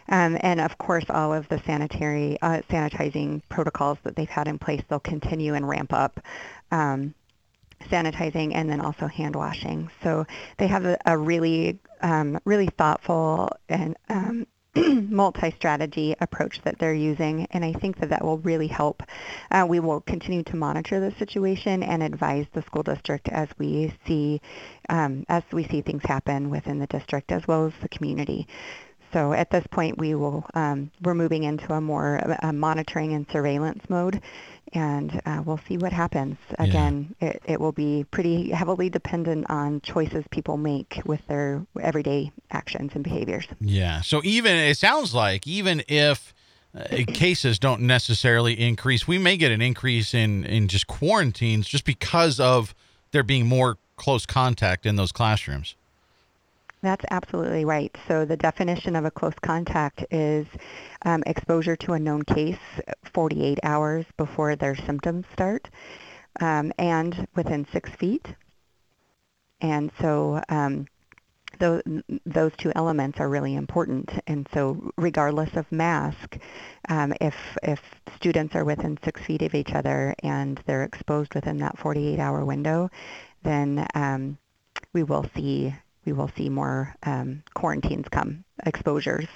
um, 0.09 0.37
and 0.41 0.59
of 0.59 0.77
course 0.77 1.05
all 1.09 1.33
of 1.33 1.47
the 1.47 1.61
sanitary 1.65 2.37
uh, 2.41 2.61
sanitizing 2.69 3.41
protocols 3.47 3.97
that 4.03 4.17
they've 4.17 4.27
had 4.27 4.49
in 4.49 4.59
place 4.59 4.81
they'll 4.89 4.99
continue 4.99 5.53
and 5.53 5.67
ramp 5.67 5.93
up. 5.93 6.19
Um, 6.71 7.13
sanitizing 7.89 8.53
and 8.53 8.69
then 8.69 8.81
also 8.81 9.07
hand 9.07 9.35
washing. 9.35 9.89
So 10.03 10.25
they 10.57 10.67
have 10.67 10.85
a, 10.85 10.97
a 11.05 11.17
really, 11.17 11.79
um, 12.01 12.39
really 12.45 12.67
thoughtful 12.67 13.49
and 13.69 13.95
um, 14.09 14.47
multi-strategy 14.75 16.15
approach 16.19 16.61
that 16.63 16.77
they're 16.79 16.93
using, 16.93 17.47
and 17.51 17.63
I 17.63 17.71
think 17.73 17.99
that 17.99 18.09
that 18.09 18.23
will 18.23 18.39
really 18.39 18.67
help. 18.67 19.03
Uh, 19.49 19.65
we 19.67 19.79
will 19.79 20.01
continue 20.01 20.43
to 20.43 20.57
monitor 20.57 20.99
the 20.99 21.15
situation 21.17 21.81
and 21.81 22.03
advise 22.03 22.45
the 22.53 22.61
school 22.61 22.83
district 22.83 23.29
as 23.29 23.47
we 23.57 23.93
see 24.05 24.41
um, 24.89 25.25
as 25.29 25.43
we 25.51 25.65
see 25.67 25.81
things 25.81 26.03
happen 26.03 26.49
within 26.49 26.79
the 26.79 26.87
district 26.87 27.31
as 27.31 27.47
well 27.47 27.65
as 27.65 27.73
the 27.81 27.89
community. 27.89 28.47
So 29.13 29.31
at 29.31 29.49
this 29.49 29.65
point, 29.71 29.97
we 29.97 30.13
will 30.13 30.45
um, 30.55 30.91
we're 31.01 31.13
moving 31.13 31.43
into 31.43 31.71
a 31.73 31.79
more 31.79 32.37
uh, 32.43 32.51
monitoring 32.51 33.13
and 33.13 33.25
surveillance 33.31 33.83
mode, 33.87 34.21
and 34.75 35.21
uh, 35.25 35.41
we'll 35.45 35.59
see 35.67 35.77
what 35.77 35.93
happens. 35.93 36.37
Yeah. 36.51 36.65
Again, 36.65 37.15
it, 37.21 37.41
it 37.45 37.59
will 37.59 37.71
be 37.71 38.05
pretty 38.11 38.51
heavily 38.51 38.89
dependent 38.89 39.49
on 39.49 39.81
choices 39.81 40.25
people 40.31 40.57
make 40.57 41.01
with 41.05 41.25
their 41.27 41.65
everyday 41.81 42.31
actions 42.51 42.91
and 42.95 43.03
behaviors. 43.03 43.45
Yeah. 43.59 44.01
So 44.01 44.21
even 44.23 44.55
it 44.55 44.77
sounds 44.77 45.13
like 45.13 45.47
even 45.47 45.83
if 45.87 46.33
uh, 46.77 47.03
cases 47.07 47.57
don't 47.59 47.81
necessarily 47.81 48.59
increase, 48.59 49.07
we 49.07 49.17
may 49.17 49.37
get 49.37 49.51
an 49.51 49.61
increase 49.61 50.13
in 50.13 50.43
in 50.45 50.67
just 50.67 50.87
quarantines 50.87 51.67
just 51.67 51.85
because 51.85 52.39
of 52.39 52.75
there 53.11 53.23
being 53.23 53.45
more 53.47 53.77
close 53.95 54.25
contact 54.25 54.85
in 54.85 54.95
those 54.95 55.11
classrooms. 55.11 55.75
That's 56.85 57.05
absolutely 57.09 57.65
right. 57.65 57.97
So 58.07 58.25
the 58.25 58.37
definition 58.37 58.95
of 58.95 59.05
a 59.05 59.11
close 59.11 59.33
contact 59.41 60.05
is 60.11 60.45
um, 61.01 61.23
exposure 61.25 61.75
to 61.77 61.93
a 61.93 61.99
known 61.99 62.21
case 62.21 62.59
48 63.11 63.57
hours 63.63 64.05
before 64.17 64.55
their 64.55 64.75
symptoms 64.75 65.25
start 65.33 65.67
um, 66.39 66.71
and 66.77 67.27
within 67.35 67.65
six 67.73 67.89
feet. 67.89 68.27
And 69.61 69.91
so 69.99 70.43
um, 70.47 70.85
those, 71.57 71.81
those 72.23 72.51
two 72.59 72.71
elements 72.75 73.19
are 73.19 73.29
really 73.29 73.55
important. 73.55 74.11
And 74.27 74.47
so 74.53 74.91
regardless 74.95 75.55
of 75.55 75.71
mask, 75.71 76.37
um, 76.87 77.15
if, 77.19 77.33
if 77.63 77.81
students 78.15 78.53
are 78.53 78.63
within 78.63 78.99
six 79.03 79.21
feet 79.21 79.41
of 79.41 79.55
each 79.55 79.73
other 79.73 80.13
and 80.21 80.61
they're 80.67 80.83
exposed 80.83 81.33
within 81.33 81.57
that 81.57 81.79
48-hour 81.79 82.45
window, 82.45 82.91
then 83.41 83.87
um, 83.95 84.37
we 84.93 85.01
will 85.01 85.25
see 85.35 85.73
we 86.05 86.13
will 86.13 86.29
see 86.37 86.49
more 86.49 86.95
um, 87.03 87.43
quarantines 87.53 88.05
come, 88.11 88.43
exposures. 88.65 89.27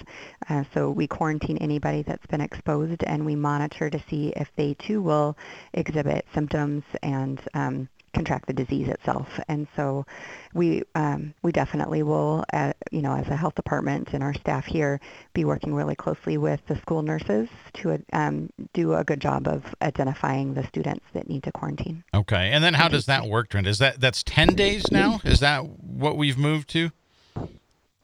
Uh, 0.48 0.64
so 0.72 0.90
we 0.90 1.06
quarantine 1.06 1.58
anybody 1.58 2.02
that's 2.02 2.26
been 2.26 2.40
exposed, 2.40 3.02
and 3.04 3.26
we 3.26 3.34
monitor 3.34 3.90
to 3.90 4.02
see 4.08 4.32
if 4.36 4.48
they 4.56 4.74
too 4.74 5.02
will 5.02 5.36
exhibit 5.74 6.26
symptoms 6.32 6.84
and 7.02 7.40
um, 7.54 7.88
contract 8.12 8.46
the 8.46 8.52
disease 8.52 8.88
itself. 8.88 9.28
And 9.48 9.68
so 9.76 10.04
we 10.52 10.82
um, 10.94 11.34
we 11.42 11.52
definitely 11.52 12.02
will, 12.02 12.44
uh, 12.52 12.72
you 12.90 13.02
know, 13.02 13.14
as 13.14 13.28
a 13.28 13.36
health 13.36 13.54
department 13.54 14.08
and 14.12 14.22
our 14.22 14.34
staff 14.34 14.64
here, 14.66 15.00
be 15.32 15.44
working 15.44 15.74
really 15.74 15.94
closely 15.94 16.36
with 16.36 16.60
the 16.66 16.76
school 16.76 17.02
nurses 17.02 17.48
to 17.74 18.02
um, 18.12 18.50
do 18.72 18.94
a 18.94 19.04
good 19.04 19.20
job 19.20 19.46
of 19.46 19.62
identifying 19.82 20.54
the 20.54 20.66
students 20.66 21.04
that 21.12 21.28
need 21.28 21.44
to 21.44 21.52
quarantine. 21.52 22.02
Okay, 22.12 22.50
and 22.50 22.64
then 22.64 22.74
how 22.74 22.88
does 22.88 23.06
that 23.06 23.26
work, 23.26 23.48
Trent? 23.48 23.66
Is 23.66 23.78
that 23.78 24.00
that's 24.00 24.22
ten 24.24 24.54
days 24.54 24.90
now? 24.90 25.20
Is 25.24 25.40
that 25.40 25.64
what 26.00 26.16
we've 26.16 26.38
moved 26.38 26.68
to? 26.70 26.90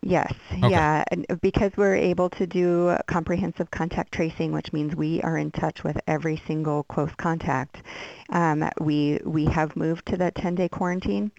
Yes, 0.02 0.32
okay. 0.52 0.70
yeah, 0.70 1.02
and 1.10 1.26
because 1.40 1.72
we're 1.76 1.96
able 1.96 2.30
to 2.30 2.46
do 2.46 2.96
comprehensive 3.08 3.72
contact 3.72 4.12
tracing, 4.12 4.52
which 4.52 4.72
means 4.72 4.94
we 4.94 5.20
are 5.22 5.36
in 5.36 5.50
touch 5.50 5.82
with 5.82 5.98
every 6.06 6.40
single 6.46 6.84
close 6.84 7.10
contact. 7.16 7.82
Um, 8.30 8.68
we 8.80 9.18
we 9.24 9.46
have 9.46 9.74
moved 9.74 10.06
to 10.06 10.16
that 10.18 10.34
10-day 10.36 10.68
quarantine. 10.68 11.32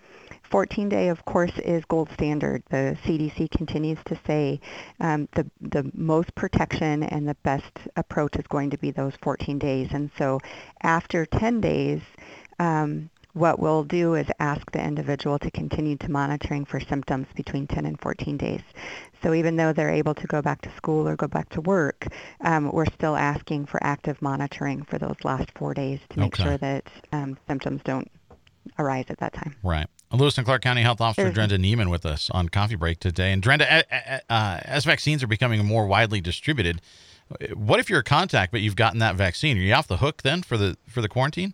14 0.50 0.90
day, 0.90 1.10
of 1.10 1.24
course, 1.26 1.52
is 1.64 1.84
gold 1.86 2.10
standard. 2.14 2.64
The 2.70 2.98
CDC 3.06 3.52
continues 3.52 4.00
to 4.06 4.20
say 4.28 4.60
um, 5.00 5.30
the 5.36 5.50
the 5.62 5.90
most 5.94 6.36
protection 6.36 7.04
and 7.04 7.26
the 7.26 7.36
best 7.44 7.72
approach 7.96 8.36
is 8.36 8.48
going 8.48 8.72
to 8.72 8.78
be 8.78 8.92
those 8.92 9.14
14 9.22 9.60
days. 9.60 9.90
And 9.92 10.12
so, 10.18 10.40
after 10.82 11.26
10 11.26 11.62
days. 11.62 12.02
Um, 12.60 13.12
what 13.38 13.60
we'll 13.60 13.84
do 13.84 14.15
is 14.15 14.27
ask 14.39 14.70
the 14.72 14.84
individual 14.84 15.38
to 15.39 15.51
continue 15.51 15.96
to 15.98 16.10
monitoring 16.12 16.65
for 16.65 16.79
symptoms 16.79 17.27
between 17.36 17.67
10 17.67 17.86
and 17.86 18.00
14 18.01 18.38
days. 18.38 18.62
So 19.24 19.34
even 19.34 19.56
though 19.56 19.74
they're 19.74 19.94
able 19.94 20.13
to 20.15 20.27
go 20.27 20.41
back 20.41 20.62
to 20.62 20.75
school 20.75 21.08
or 21.08 21.15
go 21.15 21.27
back 21.27 21.50
to 21.50 21.62
work, 21.62 22.08
um, 22.41 22.72
we're 22.72 22.86
still 22.86 23.15
asking 23.15 23.65
for 23.67 23.79
active 23.84 24.22
monitoring 24.22 24.84
for 24.84 24.98
those 24.98 25.15
last 25.24 25.50
four 25.56 25.74
days 25.74 26.00
to 26.10 26.20
make 26.20 26.34
Okay. 26.34 26.44
sure 26.44 26.58
that 26.58 26.84
um, 27.12 27.38
symptoms 27.48 27.82
don't 27.84 28.10
arise 28.79 29.06
at 29.10 29.17
that 29.20 29.34
time. 29.34 29.56
Right. 29.63 29.88
Lewis 30.12 30.38
and 30.38 30.46
Clark 30.46 30.62
County 30.62 30.82
Health 30.82 31.01
Officer 31.01 31.24
There's- 31.24 31.36
Drenda 31.36 31.58
Niemann 31.58 31.89
with 31.89 32.06
us 32.06 32.29
on 32.32 32.50
Coffee 32.50 32.75
Break 32.75 33.00
today. 33.00 33.32
And 33.34 33.41
Drenda, 33.41 33.84
uh, 34.29 34.60
as 34.63 34.86
vaccines 34.86 35.22
are 35.24 35.27
becoming 35.27 35.65
more 35.65 35.86
widely 35.88 36.22
distributed, 36.22 36.82
what 37.53 37.79
if 37.79 37.89
you're 37.89 38.00
a 38.00 38.03
contact 38.06 38.51
but 38.51 38.62
you've 38.62 38.75
gotten 38.77 39.00
that 39.00 39.15
vaccine? 39.15 39.58
Are 39.58 39.62
you 39.62 39.74
off 39.74 39.88
the 39.88 39.98
hook 39.98 40.22
then 40.22 40.41
for 40.44 40.58
the 40.58 40.77
for 40.88 41.01
the 41.01 41.10
quarantine? 41.10 41.53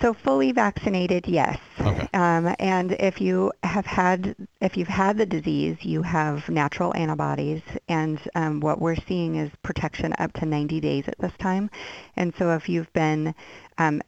So 0.00 0.12
fully 0.12 0.50
vaccinated, 0.52 1.26
yes. 1.28 1.58
Okay. 1.80 2.08
Um, 2.12 2.54
and 2.58 2.92
if 2.92 3.20
you 3.20 3.52
have 3.62 3.86
had, 3.86 4.34
if 4.60 4.76
you've 4.76 4.88
had 4.88 5.16
the 5.16 5.26
disease, 5.26 5.76
you 5.82 6.02
have 6.02 6.48
natural 6.48 6.94
antibodies, 6.96 7.62
and 7.88 8.20
um, 8.34 8.60
what 8.60 8.80
we're 8.80 8.96
seeing 8.96 9.36
is 9.36 9.50
protection 9.62 10.12
up 10.18 10.32
to 10.34 10.46
90 10.46 10.80
days 10.80 11.04
at 11.06 11.18
this 11.18 11.32
time. 11.38 11.70
And 12.16 12.34
so 12.36 12.50
if 12.50 12.68
you've 12.68 12.92
been 12.92 13.34
um, 13.78 14.02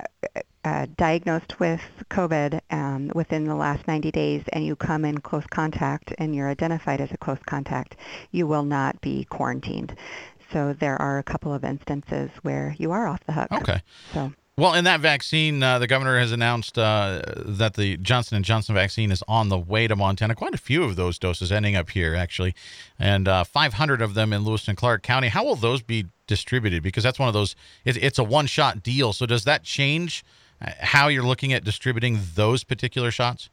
uh, 0.65 0.87
diagnosed 0.97 1.61
with 1.61 1.81
COVID 2.11 2.61
um, 2.71 3.13
within 3.15 3.45
the 3.45 3.55
last 3.55 3.87
90 3.87 4.11
days 4.11 4.43
and 4.53 4.65
you 4.67 4.75
come 4.75 5.05
in 5.05 5.19
close 5.19 5.47
contact 5.47 6.13
and 6.19 6.35
you're 6.35 6.49
identified 6.49 7.01
as 7.01 7.13
a 7.13 7.17
close 7.17 7.39
contact, 7.47 7.97
you 8.33 8.47
will 8.47 8.65
not 8.65 9.01
be 9.01 9.25
quarantined. 9.25 9.95
So 10.53 10.73
there 10.73 11.01
are 11.01 11.19
a 11.19 11.23
couple 11.23 11.55
of 11.55 11.65
instances 11.65 12.31
where 12.43 12.75
you 12.79 12.91
are 12.91 13.07
off 13.07 13.21
the 13.25 13.33
hook. 13.33 13.53
Okay. 13.53 13.81
So. 14.13 14.33
Well, 14.59 14.75
in 14.75 14.83
that 14.87 14.99
vaccine, 14.99 15.63
uh, 15.63 15.79
the 15.79 15.87
governor 15.87 16.19
has 16.19 16.33
announced 16.33 16.77
uh, 16.77 17.23
that 17.45 17.75
the 17.75 17.97
Johnson 17.99 18.35
and 18.35 18.45
Johnson 18.45 18.75
vaccine 18.75 19.13
is 19.13 19.23
on 19.29 19.51
the 19.51 19.57
way 19.57 19.87
to 19.87 19.95
Montana. 19.95 20.35
Quite 20.35 20.53
a 20.53 20.59
few 20.59 20.83
of 20.83 20.97
those 20.97 21.17
doses 21.17 21.53
ending 21.53 21.77
up 21.77 21.91
here, 21.91 22.17
actually, 22.17 22.57
and 22.99 23.29
uh, 23.29 23.45
500 23.45 24.03
of 24.03 24.15
them 24.15 24.33
in 24.33 24.43
Lewis 24.43 24.67
and 24.67 24.77
Clark 24.77 25.05
County. 25.05 25.29
How 25.29 25.45
will 25.45 25.55
those 25.55 25.81
be 25.81 26.07
distributed? 26.27 26.83
Because 26.83 27.05
that's 27.05 27.21
one 27.21 27.29
of 27.29 27.35
those. 27.35 27.55
It, 27.85 27.99
it's 27.99 28.19
a 28.19 28.25
one-shot 28.25 28.83
deal. 28.83 29.13
So 29.13 29.27
does 29.27 29.45
that 29.45 29.63
change 29.63 30.25
uh, 30.61 30.73
how 30.81 31.07
you're 31.07 31.23
looking 31.23 31.53
at 31.53 31.63
distributing 31.63 32.19
those 32.35 32.65
particular 32.65 33.13
shots? 33.13 33.51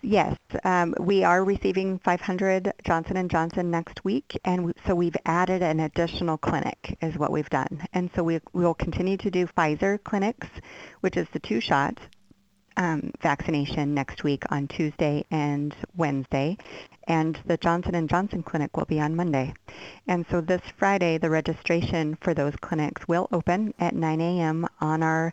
Yes, 0.00 0.36
um, 0.64 0.94
we 1.00 1.24
are 1.24 1.44
receiving 1.44 1.98
500 1.98 2.72
Johnson 2.84 3.28
& 3.28 3.30
Johnson 3.30 3.70
next 3.70 4.04
week, 4.04 4.38
and 4.44 4.72
so 4.86 4.94
we've 4.94 5.16
added 5.26 5.60
an 5.60 5.80
additional 5.80 6.38
clinic 6.38 6.96
is 7.02 7.18
what 7.18 7.32
we've 7.32 7.50
done. 7.50 7.84
And 7.92 8.08
so 8.14 8.22
we 8.22 8.40
we 8.52 8.64
will 8.64 8.74
continue 8.74 9.16
to 9.16 9.30
do 9.30 9.46
Pfizer 9.46 10.02
clinics, 10.04 10.48
which 11.00 11.16
is 11.16 11.26
the 11.32 11.40
two-shot 11.40 11.98
um, 12.78 13.10
vaccination 13.20 13.92
next 13.92 14.22
week 14.22 14.44
on 14.50 14.68
Tuesday 14.68 15.24
and 15.30 15.74
Wednesday, 15.96 16.56
and 17.08 17.38
the 17.46 17.56
Johnson 17.56 18.06
& 18.08 18.08
Johnson 18.08 18.42
clinic 18.42 18.76
will 18.76 18.84
be 18.84 19.00
on 19.00 19.16
Monday. 19.16 19.52
And 20.06 20.24
so 20.30 20.40
this 20.40 20.62
Friday, 20.76 21.18
the 21.18 21.30
registration 21.30 22.16
for 22.20 22.34
those 22.34 22.54
clinics 22.60 23.08
will 23.08 23.28
open 23.32 23.74
at 23.80 23.94
9 23.94 24.20
a.m. 24.20 24.66
on 24.80 25.02
our 25.02 25.32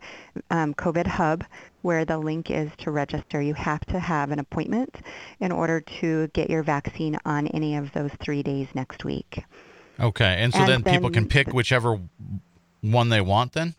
um, 0.49 0.73
COVID 0.73 1.05
hub, 1.05 1.43
where 1.85 2.03
the 2.03 2.17
link 2.17 2.49
is 2.49 2.71
to 2.79 2.89
register. 2.89 3.39
You 3.39 3.53
have 3.53 3.85
to 3.85 3.99
have 3.99 4.31
an 4.31 4.39
appointment 4.39 4.95
in 5.39 5.51
order 5.51 5.79
to 6.01 6.27
get 6.33 6.49
your 6.49 6.63
vaccine 6.63 7.15
on 7.25 7.45
any 7.47 7.75
of 7.75 7.93
those 7.93 8.09
three 8.23 8.41
days 8.41 8.67
next 8.73 9.05
week. 9.05 9.43
Okay, 9.99 10.35
and 10.39 10.51
so 10.51 10.59
And 10.59 10.67
then, 10.67 10.83
people 10.83 11.11
can 11.11 11.27
pick 11.27 11.53
whichever 11.53 12.01
one 12.81 13.09
they 13.09 13.21
want. 13.21 13.53
Then. 13.53 13.75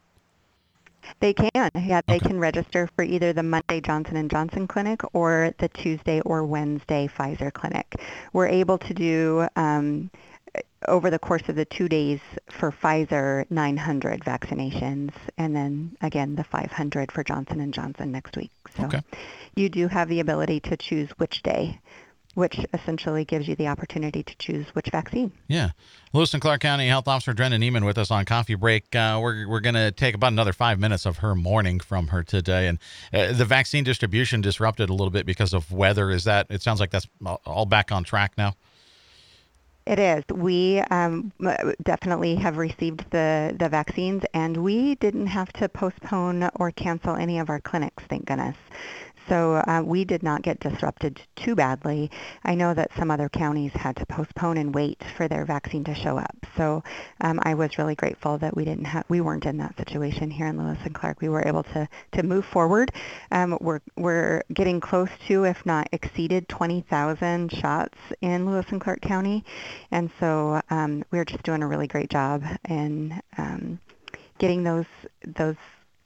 They 1.20 1.32
can, 1.34 1.50
yeah, 1.54 2.00
they 2.06 2.16
Okay. 2.16 2.18
can 2.28 2.38
register 2.38 2.88
for 2.94 3.02
either 3.04 3.32
the 3.32 3.42
Monday 3.42 3.80
Johnson 3.80 4.16
and 4.16 4.30
Johnson 4.30 4.66
clinic 4.68 5.00
or 5.12 5.52
the 5.58 5.68
Tuesday 5.68 6.20
or 6.20 6.44
Wednesday 6.44 7.08
Pfizer 7.08 7.52
clinic. 7.52 7.96
We're 8.32 8.48
able 8.48 8.78
to 8.78 8.94
do 8.94 9.48
um, 9.56 10.10
over 10.86 11.10
the 11.10 11.18
course 11.18 11.42
of 11.48 11.56
the 11.56 11.64
two 11.64 11.88
days 11.88 12.20
for 12.50 12.70
Pfizer 12.72 13.44
900 13.50 14.20
vaccinations, 14.20 15.12
and 15.36 15.54
then 15.54 15.96
again 16.00 16.34
the 16.36 16.44
500 16.44 17.12
for 17.12 17.24
Johnson 17.24 17.60
and 17.60 17.72
Johnson 17.74 18.12
next 18.12 18.36
week. 18.36 18.50
So 18.76 18.84
Okay. 18.86 19.02
you 19.54 19.68
do 19.68 19.88
have 19.88 20.08
the 20.08 20.20
ability 20.20 20.60
to 20.60 20.76
choose 20.76 21.10
which 21.18 21.42
day, 21.42 21.80
which 22.34 22.58
essentially 22.74 23.24
gives 23.24 23.48
you 23.48 23.56
the 23.56 23.68
opportunity 23.68 24.22
to 24.22 24.36
choose 24.36 24.66
which 24.74 24.88
vaccine. 24.90 25.32
Yeah. 25.48 25.70
Lewis 26.12 26.32
and 26.34 26.40
Clark 26.42 26.60
County 26.60 26.86
Health 26.88 27.08
Officer 27.08 27.32
Drenda 27.32 27.58
Niemann 27.58 27.84
with 27.84 27.96
us 27.98 28.10
on 28.10 28.24
Coffee 28.24 28.54
Break. 28.54 28.94
Uh, 28.94 29.18
we're 29.22 29.48
we're 29.48 29.60
going 29.60 29.74
to 29.74 29.90
take 29.90 30.14
about 30.14 30.32
another 30.32 30.52
five 30.52 30.78
minutes 30.78 31.06
of 31.06 31.18
her 31.18 31.34
morning 31.34 31.80
from 31.80 32.08
her 32.08 32.22
today. 32.22 32.68
And 32.68 32.78
uh, 33.12 33.32
the 33.32 33.44
vaccine 33.46 33.84
distribution 33.84 34.40
disrupted 34.42 34.90
a 34.90 34.92
little 34.92 35.10
bit 35.10 35.24
because 35.26 35.52
of 35.54 35.72
weather. 35.72 36.10
Is 36.10 36.24
that, 36.24 36.46
it 36.50 36.62
sounds 36.62 36.80
like 36.80 36.90
that's 36.90 37.06
all 37.44 37.66
back 37.66 37.90
on 37.92 38.04
track 38.04 38.32
now? 38.36 38.54
It 39.86 40.00
is. 40.00 40.24
We 40.34 40.80
um, 40.90 41.32
definitely 41.84 42.34
have 42.36 42.56
received 42.56 43.08
the, 43.10 43.54
the 43.56 43.68
vaccines, 43.68 44.24
and 44.34 44.56
we 44.56 44.96
didn't 44.96 45.28
have 45.28 45.52
to 45.54 45.68
postpone 45.68 46.50
or 46.56 46.72
cancel 46.72 47.14
any 47.14 47.38
of 47.38 47.48
our 47.50 47.60
clinics, 47.60 48.02
thank 48.08 48.26
goodness. 48.26 48.56
So 49.28 49.62
uh, 49.66 49.82
we 49.84 50.04
did 50.04 50.22
not 50.22 50.42
get 50.42 50.60
disrupted 50.60 51.20
too 51.34 51.54
badly. 51.54 52.10
I 52.44 52.54
know 52.54 52.74
that 52.74 52.90
some 52.98 53.10
other 53.10 53.28
counties 53.28 53.72
had 53.72 53.96
to 53.96 54.06
postpone 54.06 54.56
and 54.56 54.74
wait 54.74 55.02
for 55.16 55.28
their 55.28 55.44
vaccine 55.44 55.84
to 55.84 55.94
show 55.94 56.16
up. 56.16 56.36
So 56.56 56.82
um, 57.20 57.40
I 57.42 57.54
was 57.54 57.78
really 57.78 57.94
grateful 57.94 58.38
that 58.38 58.56
we 58.56 58.64
didn't 58.64 58.84
have, 58.84 59.04
we 59.08 59.20
weren't 59.20 59.46
in 59.46 59.56
that 59.58 59.76
situation 59.76 60.30
here 60.30 60.46
in 60.46 60.58
Lewis 60.58 60.78
and 60.84 60.94
Clark. 60.94 61.20
We 61.20 61.28
were 61.28 61.46
able 61.46 61.62
to 61.64 61.88
to 62.12 62.22
move 62.22 62.44
forward. 62.44 62.92
Um, 63.30 63.58
we're 63.60 63.80
we're 63.96 64.42
getting 64.52 64.80
close 64.80 65.10
to, 65.28 65.44
if 65.44 65.64
not 65.66 65.88
exceeded, 65.92 66.48
20,000 66.48 67.52
shots 67.52 67.98
in 68.20 68.46
Lewis 68.46 68.66
and 68.70 68.80
Clark 68.80 69.00
County, 69.00 69.44
and 69.90 70.10
so 70.20 70.60
um, 70.70 71.04
we're 71.10 71.24
just 71.24 71.42
doing 71.42 71.62
a 71.62 71.66
really 71.66 71.86
great 71.86 72.10
job 72.10 72.42
in 72.68 73.20
um, 73.38 73.78
getting 74.38 74.64
those 74.64 74.86
those 75.24 75.56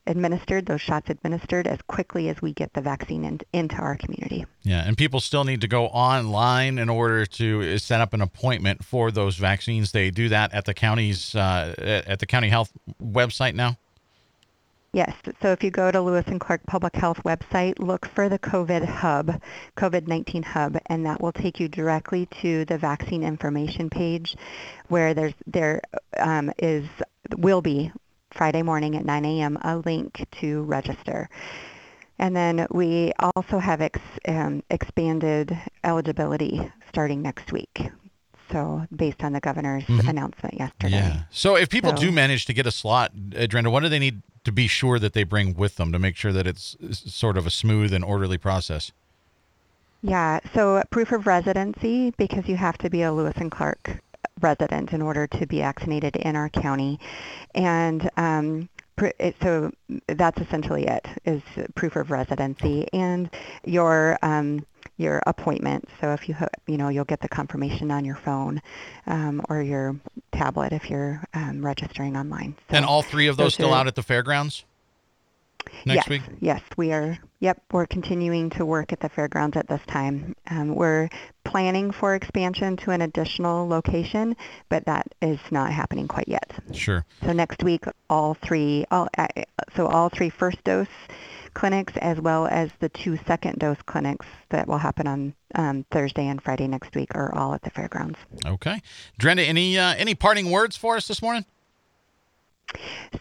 administered, 0.07 0.67
those 0.67 0.81
shots 0.81 1.11
administered 1.11 1.67
as 1.67 1.79
quickly 1.87 2.29
as 2.29 2.41
we 2.41 2.53
get 2.53 2.73
the 2.73 2.81
vaccine 2.81 3.25
in, 3.25 3.41
into 3.53 3.77
our 3.77 3.97
community. 3.97 4.45
Yeah. 4.63 4.85
And 4.87 4.97
people 4.97 5.21
still 5.21 5.45
need 5.45 5.61
to 5.61 5.69
go 5.69 5.87
online 5.87 6.79
in 6.79 6.89
order 6.89 7.27
to 7.27 7.75
uh, 7.75 7.79
set 7.79 8.01
up 8.01 8.13
an 8.13 8.21
appointment 8.21 8.85
for 8.85 9.11
those 9.11 9.37
vaccines. 9.37 9.93
They 9.93 10.11
do 10.11 10.29
that 10.29 10.53
at 10.53 10.65
the 10.65 10.75
county's, 10.75 11.35
uh, 11.35 11.75
at 11.79 12.07
at 12.07 12.19
the 12.19 12.27
county 12.27 12.49
health 12.49 12.73
website 13.03 13.55
now. 13.55 13.77
Yes. 14.93 15.15
So 15.41 15.53
if 15.53 15.63
you 15.63 15.71
go 15.71 15.93
to 15.93 16.01
Lewis 16.01 16.25
and 16.27 16.41
Clark 16.41 16.67
Public 16.67 16.97
Health 16.97 17.23
website, 17.25 17.79
look 17.79 18.07
for 18.07 18.29
the 18.29 18.41
COVID 18.41 18.85
hub, 18.85 19.41
COVID-19 19.77 20.45
hub, 20.45 20.79
and 20.87 21.07
that 21.07 21.21
will 21.21 21.31
take 21.31 21.61
you 21.61 21.69
directly 21.69 22.27
to 22.43 22.65
the 22.65 22.77
vaccine 22.77 23.23
information 23.23 23.89
page, 23.89 24.37
where 24.89 25.15
there's 25.15 25.35
there 25.47 25.81
um, 26.19 26.53
is 26.59 26.89
will 27.37 27.63
be 27.63 27.93
Friday 28.31 28.63
morning 28.63 28.97
at 28.97 29.05
9 29.05 29.25
a.m. 29.25 29.59
a 29.63 29.79
link 29.79 30.27
to 30.41 30.63
register. 30.63 31.29
And 32.19 32.37
then 32.37 32.67
we 32.71 33.13
also 33.19 33.59
have 33.59 33.81
ex, 33.81 33.99
um, 34.29 34.63
expanded 34.71 35.57
eligibility 35.85 36.71
starting 36.89 37.23
next 37.23 37.51
week. 37.53 37.89
So 38.53 38.87
based 38.95 39.23
on 39.23 39.33
the 39.33 39.41
governor's 39.41 39.85
Mhm. 39.85 40.09
announcement 40.09 40.55
yesterday. 40.59 40.97
Yeah. 40.97 41.23
So 41.31 41.57
if 41.57 41.69
people 41.71 41.91
So- 41.97 42.03
do 42.03 42.13
manage 42.13 42.47
to 42.47 42.53
get 42.53 42.67
a 42.67 42.71
slot, 42.73 43.13
uh, 43.37 43.47
Drenda, 43.47 43.71
what 43.71 43.83
do 43.83 43.89
they 43.89 43.99
need 43.99 44.23
to 44.45 44.53
be 44.53 44.67
sure 44.67 44.99
that 44.99 45.13
they 45.13 45.23
bring 45.25 45.55
with 45.55 45.77
them 45.77 45.93
to 45.93 45.99
make 45.99 46.17
sure 46.17 46.33
that 46.33 46.47
it's 46.47 46.77
sort 46.93 47.37
of 47.37 47.47
a 47.47 47.51
smooth 47.51 47.93
and 47.93 48.05
orderly 48.05 48.39
process? 48.39 48.93
Yeah, 50.03 50.41
so 50.55 50.83
proof 50.91 51.13
of 51.13 51.27
residency 51.27 52.13
because 52.17 52.49
you 52.49 52.57
have 52.57 52.79
to 52.79 52.91
be 52.91 53.03
a 53.03 53.13
Lewis 53.13 53.35
and 53.37 53.51
Clark 53.51 54.01
resident 54.41 54.93
in 54.93 55.03
order 55.03 55.27
to 55.27 55.47
be 55.47 55.59
vaccinated 55.59 56.17
in 56.17 56.37
our 56.37 56.49
county, 56.49 56.99
and 57.55 58.11
um, 58.17 58.69
so 59.43 59.71
that's 60.09 60.41
essentially 60.41 60.87
it 60.87 61.07
is 61.25 61.43
proof 61.75 61.97
of 61.97 62.11
residency 62.11 62.87
and 62.93 63.31
your 63.65 64.19
um, 64.23 64.65
your 64.97 65.23
appointment. 65.27 65.89
So 66.01 66.13
if 66.13 66.29
you, 66.29 66.37
you 66.67 66.77
know, 66.77 66.89
you'll 66.89 67.07
get 67.07 67.21
the 67.21 67.29
confirmation 67.29 67.91
on 67.91 68.05
your 68.05 68.17
phone 68.17 68.61
um, 69.07 69.43
or 69.49 69.63
your 69.63 69.97
tablet 70.33 70.73
if 70.73 70.91
you're 70.91 71.23
um, 71.33 71.65
registering 71.65 72.17
online. 72.17 72.55
So 72.71 72.77
and 72.77 72.85
all 72.85 73.03
three 73.03 73.27
of 73.27 73.37
those 73.39 73.47
those 73.47 73.55
still 73.55 73.73
are- 73.73 73.81
out 73.81 73.87
at 73.87 73.95
the 73.95 74.03
fairgrounds 74.03 74.65
next 75.85 75.97
yes, 75.97 76.09
week? 76.09 76.23
Yes, 76.41 76.63
we 76.77 76.93
are. 76.93 77.19
Yep, 77.41 77.63
we're 77.73 77.87
continuing 77.87 78.51
to 78.51 78.67
work 78.67 78.93
at 78.93 79.01
the 79.01 79.09
fairgrounds 79.09 79.57
at 79.57 79.69
this 79.69 79.81
time. 79.87 80.35
Um, 80.51 80.75
we're 80.75 81.09
planning 81.45 81.91
for 81.91 82.15
expansion 82.15 82.77
to 82.79 82.91
an 82.91 83.03
additional 83.03 83.67
location, 83.67 84.37
but 84.69 84.85
that 84.87 85.07
is 85.23 85.39
not 85.51 85.73
happening 85.73 86.07
quite 86.07 86.29
yet. 86.29 86.53
Sure. 86.73 87.05
So 87.25 87.33
next 87.33 87.63
week, 87.63 87.85
all 88.09 88.35
three, 88.35 88.85
all, 88.91 89.09
uh, 89.17 89.29
so 89.75 89.87
all 89.87 90.09
three 90.11 90.31
first 90.31 90.63
dose 90.65 90.89
clinics, 91.55 91.95
as 91.97 92.21
well 92.21 92.47
as 92.47 92.71
the 92.81 92.89
two 92.89 93.19
second 93.27 93.59
dose 93.59 93.81
clinics 93.87 94.27
that 94.51 94.69
will 94.69 94.79
happen 94.79 95.07
on 95.07 95.35
um, 95.55 95.85
Thursday 95.91 96.27
and 96.27 96.43
Friday 96.43 96.69
next 96.69 96.95
week, 96.95 97.09
are 97.15 97.35
all 97.35 97.55
at 97.55 97.63
the 97.63 97.71
fairgrounds. 97.71 98.19
Okay. 98.47 98.81
Drenda, 99.19 99.43
any 99.43 99.79
uh, 99.79 99.95
any 99.95 100.15
parting 100.15 100.51
words 100.51 100.77
for 100.77 100.97
us 100.97 101.09
this 101.09 101.23
morning? 101.23 101.45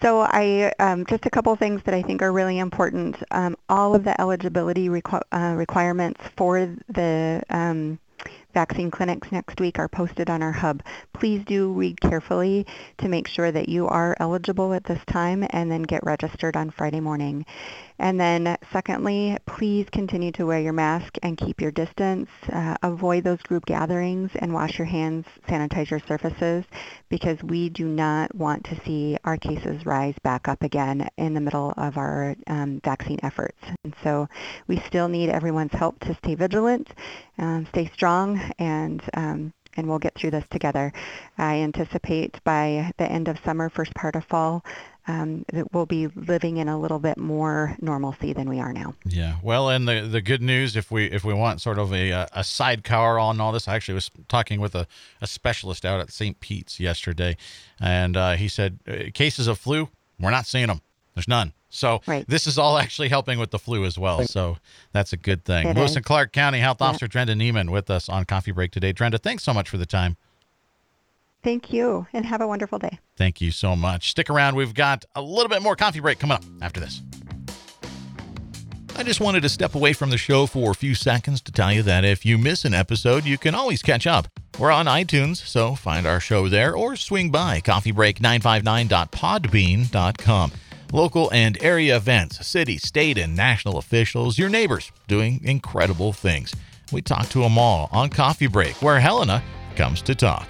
So 0.02 0.22
I 0.22 0.72
um, 0.80 1.06
just 1.06 1.26
a 1.26 1.30
couple 1.30 1.54
of 1.54 1.60
things 1.60 1.82
that 1.86 1.94
I 1.94 2.02
think 2.02 2.22
are 2.22 2.32
really 2.32 2.60
important. 2.60 3.18
Um, 3.32 3.56
all 3.68 3.96
of 3.96 4.04
the 4.04 4.20
eligibility 4.20 4.90
requ- 4.90 5.22
uh, 5.32 5.56
requirements 5.56 6.22
for 6.38 6.76
the 6.88 7.42
um, 7.50 8.00
vaccine 8.54 8.92
clinics 8.92 9.32
next 9.32 9.60
week 9.60 9.80
are 9.80 9.88
posted 9.88 10.30
on 10.30 10.42
our 10.42 10.52
hub. 10.52 10.82
Please 11.14 11.44
do 11.46 11.72
read 11.72 12.00
carefully 12.02 12.66
to 12.98 13.08
make 13.08 13.28
sure 13.28 13.52
that 13.52 13.70
you 13.70 13.88
are 13.88 14.16
eligible 14.20 14.74
at 14.74 14.84
this 14.84 15.02
time 15.06 15.46
and 15.52 15.72
then 15.72 15.84
get 15.84 16.04
registered 16.04 16.56
on 16.56 16.70
Friday 16.72 17.00
morning. 17.00 17.46
And 18.00 18.20
then 18.20 18.58
secondly, 18.72 19.38
please 19.46 19.86
continue 19.92 20.32
to 20.34 20.46
wear 20.46 20.60
your 20.60 20.74
mask 20.74 21.18
and 21.22 21.38
keep 21.38 21.60
your 21.60 21.72
distance. 21.72 22.30
Uh, 22.52 22.76
avoid 22.82 23.26
those 23.26 23.42
group 23.42 23.66
gatherings 23.66 24.32
and 24.36 24.54
wash 24.54 24.78
your 24.78 24.88
hands, 24.88 25.26
sanitize 25.50 25.90
your 25.90 26.00
surfaces 26.08 26.64
because 27.10 27.38
we 27.44 27.70
do 27.70 27.86
not 27.86 28.34
want 28.34 28.64
to 28.66 28.82
see 28.86 29.18
our 29.26 29.38
cases 29.38 29.86
rise 29.86 30.16
back 30.24 30.48
up 30.48 30.64
again 30.64 31.10
in 31.18 31.34
the 31.34 31.42
middle 31.42 31.74
of 31.76 31.98
our 31.98 32.36
um, 32.48 32.80
vaccine 32.86 33.20
efforts. 33.22 33.60
And 33.84 33.94
so 34.02 34.28
we 34.68 34.82
still 34.88 35.10
need 35.10 35.30
everyone's 35.30 35.74
help 35.74 36.00
to 36.00 36.16
stay 36.16 36.36
vigilant, 36.36 36.88
um, 37.38 37.68
stay 37.68 37.92
strong, 37.94 38.40
and 38.60 39.02
um, 39.14 39.54
and 39.78 39.88
we'll 39.88 40.00
get 40.00 40.16
through 40.16 40.32
this 40.32 40.46
together. 40.50 40.92
I 41.38 41.58
anticipate 41.58 42.44
by 42.44 42.92
the 42.98 43.10
end 43.10 43.28
of 43.28 43.38
summer, 43.46 43.70
first 43.70 43.94
part 43.94 44.16
of 44.16 44.26
fall, 44.26 44.64
um, 45.10 45.44
that 45.52 45.74
we'll 45.74 45.86
be 45.88 46.08
living 46.08 46.58
in 46.58 46.68
a 46.70 46.80
little 46.80 47.00
bit 47.00 47.18
more 47.18 47.76
normalcy 47.82 48.32
than 48.32 48.48
we 48.48 48.60
are 48.60 48.72
now. 48.72 48.94
Yeah. 49.06 49.36
Well, 49.44 49.70
and 49.70 49.88
the 49.88 50.02
the 50.02 50.22
good 50.22 50.42
news, 50.42 50.76
if 50.76 50.92
we 50.92 51.06
if 51.06 51.24
we 51.26 51.34
want 51.34 51.62
sort 51.62 51.80
of 51.80 51.92
a 51.94 52.12
a 52.32 52.44
sidecar 52.44 53.18
on 53.20 53.42
all 53.42 53.52
this, 53.52 53.68
I 53.68 53.76
actually 53.76 53.96
was 53.96 54.12
talking 54.28 54.62
with 54.62 54.76
a, 54.76 54.88
a 55.22 55.28
specialist 55.28 55.84
out 55.86 56.00
at 56.00 56.12
St. 56.12 56.40
Pete's 56.40 56.80
yesterday, 56.80 57.36
and 57.82 58.16
uh, 58.16 58.34
he 58.34 58.48
said 58.48 58.80
uh, 58.88 59.10
cases 59.14 59.48
of 59.48 59.58
flu, 59.58 59.90
we're 60.20 60.32
not 60.32 60.46
seeing 60.46 60.68
them. 60.68 60.82
There's 61.16 61.28
none. 61.28 61.54
So 61.72 62.02
Right. 62.08 62.26
this 62.28 62.48
is 62.48 62.58
all 62.58 62.78
actually 62.78 63.10
helping 63.10 63.38
with 63.40 63.52
the 63.52 63.60
flu 63.60 63.86
as 63.86 63.98
well. 64.00 64.26
So 64.26 64.58
that's 64.92 65.14
a 65.14 65.18
good 65.18 65.44
thing. 65.46 65.68
It 65.68 65.76
Lewis 65.76 65.92
is. 65.92 65.98
and 65.98 66.06
Clark 66.06 66.32
County 66.32 66.60
Health 66.60 66.78
Yeah. 66.82 66.88
Officer 66.88 67.08
Drenda 67.08 67.36
Niemann 67.36 67.70
with 67.72 67.90
us 67.92 68.10
on 68.10 68.26
Coffee 68.26 68.52
Break 68.52 68.72
today. 68.72 68.92
Drenda, 68.94 69.20
thanks 69.20 69.44
so 69.44 69.54
much 69.54 69.70
for 69.70 69.78
the 69.78 69.86
time. 69.86 70.18
Thank 71.42 71.72
you, 71.72 72.06
and 72.12 72.26
have 72.26 72.42
a 72.42 72.48
wonderful 72.48 72.80
day. 72.80 73.00
Thank 73.16 73.40
you 73.40 73.52
so 73.52 73.76
much. 73.76 74.12
Stick 74.12 74.30
around. 74.30 74.56
We've 74.56 74.74
got 74.74 75.06
a 75.16 75.22
little 75.22 75.48
bit 75.48 75.62
more 75.62 75.76
coffee 75.76 76.02
break 76.02 76.20
coming 76.20 76.36
up 76.36 76.44
after 76.62 76.80
this. 76.80 77.02
I 78.96 79.04
just 79.04 79.22
wanted 79.22 79.44
to 79.44 79.50
step 79.50 79.76
away 79.76 79.94
from 79.94 80.10
the 80.10 80.18
show 80.18 80.46
for 80.46 80.72
a 80.72 80.76
few 80.76 80.94
seconds 80.94 81.40
to 81.42 81.54
tell 81.54 81.72
you 81.72 81.82
that 81.84 82.04
if 82.04 82.26
you 82.26 82.38
miss 82.38 82.66
an 82.66 82.74
episode, 82.74 83.24
you 83.24 83.38
can 83.38 83.56
always 83.56 83.82
catch 83.82 84.06
up. 84.06 84.28
We're 84.60 84.72
on 84.72 84.88
iTunes, 84.88 85.38
so 85.38 85.76
find 85.76 86.06
our 86.06 86.20
show 86.20 86.50
there 86.50 86.76
or 86.76 86.98
swing 86.98 87.32
by 87.32 87.62
coffeebreak959.podbean.com. 87.62 90.52
Local 90.92 91.32
and 91.32 91.64
area 91.64 91.96
events, 91.96 92.46
city, 92.46 92.78
state, 92.78 93.18
and 93.18 93.38
national 93.38 93.78
officials, 93.78 94.38
your 94.38 94.50
neighbors 94.50 94.92
doing 95.08 95.40
incredible 95.46 96.12
things. 96.12 96.54
We 96.92 97.02
talk 97.02 97.30
to 97.30 97.40
them 97.40 97.58
all 97.58 97.88
on 97.94 98.10
Coffee 98.10 98.48
Break, 98.48 98.82
where 98.82 99.00
Helena 99.00 99.42
comes 99.78 100.02
to 100.02 100.16
talk. 100.16 100.50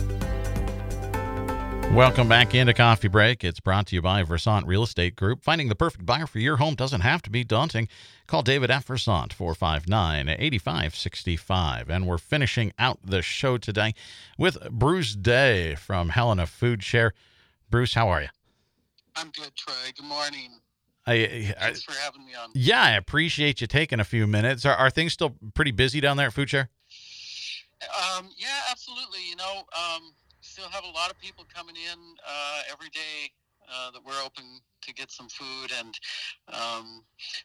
Welcome 1.93 2.29
back 2.29 2.55
into 2.55 2.73
Coffee 2.73 3.09
Break. 3.09 3.43
It's 3.43 3.59
brought 3.59 3.87
to 3.87 3.95
you 3.95 4.01
by 4.01 4.23
Versant 4.23 4.65
Real 4.65 4.83
Estate 4.83 5.15
Group. 5.17 5.43
Finding 5.43 5.67
the 5.67 5.75
perfect 5.75 6.05
buyer 6.05 6.25
for 6.25 6.39
your 6.39 6.55
home 6.57 6.73
doesn't 6.73 7.01
have 7.01 7.21
to 7.23 7.29
be 7.29 7.43
daunting. 7.43 7.89
Call 8.27 8.41
David 8.41 8.71
at 8.71 8.85
Versant 8.85 9.33
459 9.33 10.29
8565. 10.29 11.89
And 11.89 12.07
we're 12.07 12.17
finishing 12.17 12.71
out 12.79 12.99
the 13.03 13.21
show 13.21 13.57
today 13.57 13.93
with 14.37 14.57
Bruce 14.71 15.15
Day 15.15 15.75
from 15.75 16.09
Helena 16.09 16.47
Food 16.47 16.81
Share. 16.81 17.13
Bruce, 17.69 17.93
how 17.93 18.07
are 18.07 18.21
you? 18.21 18.29
I'm 19.17 19.29
good, 19.29 19.53
Troy. 19.55 19.73
Good 19.95 20.05
morning. 20.05 20.59
I, 21.05 21.13
I, 21.13 21.53
Thanks 21.59 21.83
for 21.83 21.93
having 21.93 22.25
me 22.25 22.31
on. 22.41 22.51
yeah, 22.53 22.81
I 22.83 22.91
appreciate 22.91 23.59
you 23.59 23.67
taking 23.67 23.99
a 23.99 24.05
few 24.05 24.27
minutes. 24.27 24.65
Are, 24.65 24.75
are 24.75 24.89
things 24.89 25.11
still 25.11 25.35
pretty 25.53 25.71
busy 25.71 25.99
down 25.99 26.15
there 26.15 26.27
at 26.27 26.33
Food 26.33 26.49
Share? 26.49 26.69
Um, 28.17 28.29
yeah, 28.37 28.47
absolutely. 28.69 29.19
You 29.29 29.35
know, 29.35 29.63
um, 29.77 30.13
still 30.61 30.71
have 30.71 30.83
a 30.83 30.95
lot 30.95 31.09
of 31.09 31.17
people 31.17 31.45
coming 31.53 31.75
in 31.75 31.99
uh, 32.27 32.61
every 32.71 32.89
day 32.89 33.31
uh, 33.71 33.89
that 33.91 34.01
we're 34.05 34.21
open 34.23 34.43
to 34.81 34.93
get 34.93 35.11
some 35.11 35.27
food, 35.27 35.71
and 35.79 35.97
um, 36.49 37.03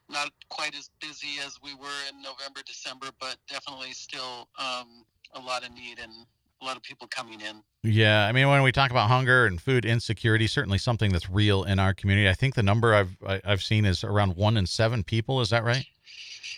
not 0.09 0.31
quite 0.48 0.74
as 0.76 0.90
busy 1.00 1.40
as 1.44 1.59
we 1.62 1.74
were 1.74 2.00
in 2.11 2.20
November, 2.20 2.61
December, 2.66 3.07
but 3.20 3.37
definitely 3.48 3.92
still 3.92 4.48
um, 4.59 5.05
a 5.35 5.40
lot 5.40 5.64
of 5.64 5.72
need 5.72 5.98
and 6.02 6.12
a 6.61 6.64
lot 6.64 6.76
of 6.76 6.83
people 6.83 7.07
coming 7.09 7.40
in. 7.40 7.62
Yeah, 7.83 8.26
I 8.26 8.33
mean, 8.33 8.48
when 8.48 8.62
we 8.62 8.72
talk 8.72 8.90
about 8.90 9.09
hunger 9.09 9.46
and 9.46 9.61
food 9.61 9.85
insecurity, 9.85 10.46
certainly 10.46 10.79
something 10.79 11.12
that's 11.12 11.31
real 11.31 11.64
in 11.64 11.79
our 11.79 11.94
community. 11.94 12.29
I 12.29 12.35
think 12.35 12.55
the 12.55 12.62
number 12.62 12.94
I've 12.94 13.16
I- 13.26 13.42
I've 13.44 13.62
seen 13.62 13.85
is 13.85 14.05
around 14.05 14.37
one 14.37 14.57
in 14.57 14.66
seven 14.66 15.05
people. 15.05 15.40
Is 15.40 15.50
that 15.50 15.64
right? 15.64 15.87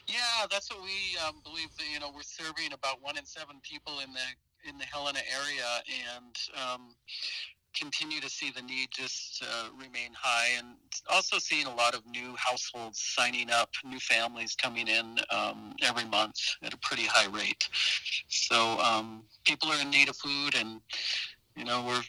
Yeah, 0.07 0.47
that's 0.51 0.71
what 0.71 0.83
we 0.83 1.19
um, 1.27 1.41
believe. 1.45 1.69
That, 1.77 1.85
you 1.93 2.01
know, 2.01 2.11
we're 2.15 2.23
serving 2.23 2.73
about 2.73 3.03
one 3.03 3.19
in 3.19 3.27
seven 3.27 3.57
people 3.63 4.01
in 4.01 4.13
the 4.13 4.21
in 4.69 4.79
the 4.79 4.85
Helena 4.85 5.21
area, 5.33 5.83
and 6.11 6.37
um, 6.55 6.95
continue 7.79 8.21
to 8.21 8.29
see 8.29 8.51
the 8.51 8.63
need 8.63 8.89
just 8.91 9.43
uh, 9.43 9.69
remain 9.77 10.11
high, 10.15 10.59
and 10.59 10.69
also 11.11 11.39
seeing 11.39 11.67
a 11.67 11.75
lot 11.75 11.95
of 11.95 12.07
new 12.07 12.35
households 12.37 13.01
signing 13.01 13.51
up, 13.51 13.71
new 13.85 13.99
families 13.99 14.55
coming 14.55 14.89
in 14.89 15.19
um, 15.31 15.75
every 15.83 16.05
month 16.05 16.41
at 16.63 16.75
a 16.75 16.79
pretty 16.79 17.05
high 17.05 17.31
rate. 17.37 17.69
So 18.29 18.79
um, 18.81 19.23
people 19.45 19.71
are 19.71 19.81
in 19.81 19.91
need 19.91 20.09
of 20.09 20.17
food, 20.17 20.55
and 20.55 20.81
you 21.57 21.65
know, 21.65 21.85
we're 21.87 22.03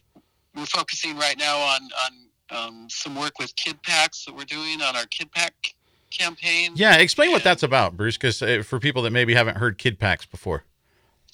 we're 0.55 0.65
focusing 0.65 1.17
right 1.17 1.37
now 1.37 1.57
on 1.57 1.81
on 2.05 2.11
um, 2.51 2.87
some 2.89 3.15
work 3.15 3.39
with 3.39 3.55
kid 3.55 3.81
packs 3.83 4.25
that 4.25 4.35
we're 4.35 4.45
doing 4.45 4.81
on 4.81 4.95
our 4.95 5.05
kid 5.05 5.31
pack 5.31 5.53
campaign. 6.09 6.71
Yeah, 6.75 6.95
explain 6.97 7.31
what 7.31 7.43
that's 7.43 7.63
about, 7.63 7.95
Bruce, 7.95 8.17
because 8.17 8.41
uh, 8.41 8.63
for 8.65 8.79
people 8.79 9.03
that 9.03 9.11
maybe 9.11 9.33
haven't 9.33 9.57
heard 9.57 9.77
Kid 9.77 9.99
Packs 9.99 10.25
before. 10.25 10.63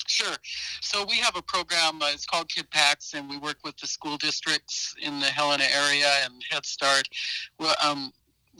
Sure. 0.08 0.36
So 0.82 1.06
we 1.10 1.18
have 1.18 1.36
a 1.36 1.42
program. 1.42 2.02
Uh, 2.02 2.10
it's 2.14 2.26
called 2.26 2.50
Kid 2.50 2.70
Packs, 2.70 3.14
and 3.14 3.30
we 3.30 3.38
work 3.38 3.58
with 3.64 3.76
the 3.78 3.88
school 3.88 4.18
districts 4.18 4.96
in 5.02 5.20
the 5.20 5.26
Helena 5.26 5.66
area 5.74 6.12
and 6.24 6.44
Head 6.50 6.66
Start. 6.66 7.10
Um, 7.84 8.14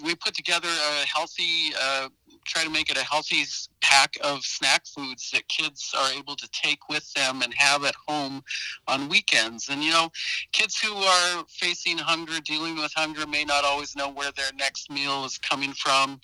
we 0.04 0.16
put 0.16 0.34
together 0.34 0.68
a 0.68 1.06
healthy, 1.06 1.74
uh, 1.82 2.10
try 2.44 2.64
to 2.64 2.70
make 2.70 2.90
it 2.90 2.98
a 2.98 3.04
healthy 3.04 3.44
pack 3.82 4.18
of 4.24 4.44
snack 4.44 4.86
foods 4.86 5.32
that 5.32 5.48
kids 5.48 5.94
are 5.98 6.12
able 6.12 6.36
to 6.36 6.50
take 6.50 6.90
with 6.90 7.12
them 7.14 7.42
and 7.42 7.54
have 7.54 7.86
at 7.86 7.96
home 8.08 8.44
on 8.88 9.08
weekends. 9.08 9.70
And, 9.70 9.84
you 9.84 9.92
know, 9.92 10.12
kids 10.52 10.78
who 10.78 10.94
are 10.94 11.46
facing 11.48 11.98
hunger, 11.98 12.40
dealing 12.42 12.76
with 12.76 12.92
hunger, 12.96 13.26
may 13.26 13.46
not 13.46 13.64
always 13.64 13.96
know 13.96 14.10
where 14.10 14.32
their 14.32 14.52
next 14.58 14.92
meal 14.92 15.24
is 15.26 15.38
coming 15.38 15.74
from. 15.74 16.20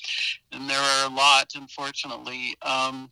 And 0.52 0.70
there 0.70 0.82
are 0.82 1.08
a 1.10 1.14
lot, 1.14 1.54
unfortunately. 1.56 2.56
Um, 2.62 3.12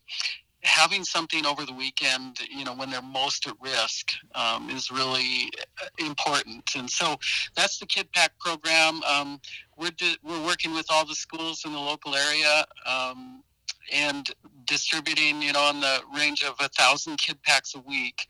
having 0.64 1.04
something 1.04 1.46
over 1.46 1.66
the 1.66 1.74
weekend, 1.74 2.38
you 2.50 2.66
know, 2.66 2.74
when 2.74 2.90
they're 2.90 3.02
most 3.02 3.48
at 3.48 3.54
risk, 3.62 4.12
um, 4.36 4.70
is 4.70 4.92
really 4.92 5.50
uh, 5.82 6.06
important. 6.06 6.76
And 6.76 6.90
so 6.90 7.16
that's 7.56 7.80
the 7.80 7.86
Kid 7.86 8.12
Pack 8.12 8.38
program. 8.40 9.02
Um, 9.04 9.40
we're 9.78 9.92
di- 9.92 10.18
we're 10.24 10.46
working 10.46 10.74
with 10.74 10.88
all 10.90 11.06
the 11.06 11.16
schools 11.16 11.64
in 11.66 11.72
the 11.72 11.80
local 11.80 12.16
area. 12.16 12.66
Um, 12.86 13.44
and 13.92 14.30
distributing, 14.66 15.42
you 15.42 15.54
know, 15.54 15.62
on 15.62 15.82
the 15.82 16.02
range 16.16 16.44
of 16.44 16.54
a 16.60 16.70
thousand 16.70 17.18
kid 17.18 17.42
packs 17.42 17.74
a 17.76 17.80
week 17.80 18.28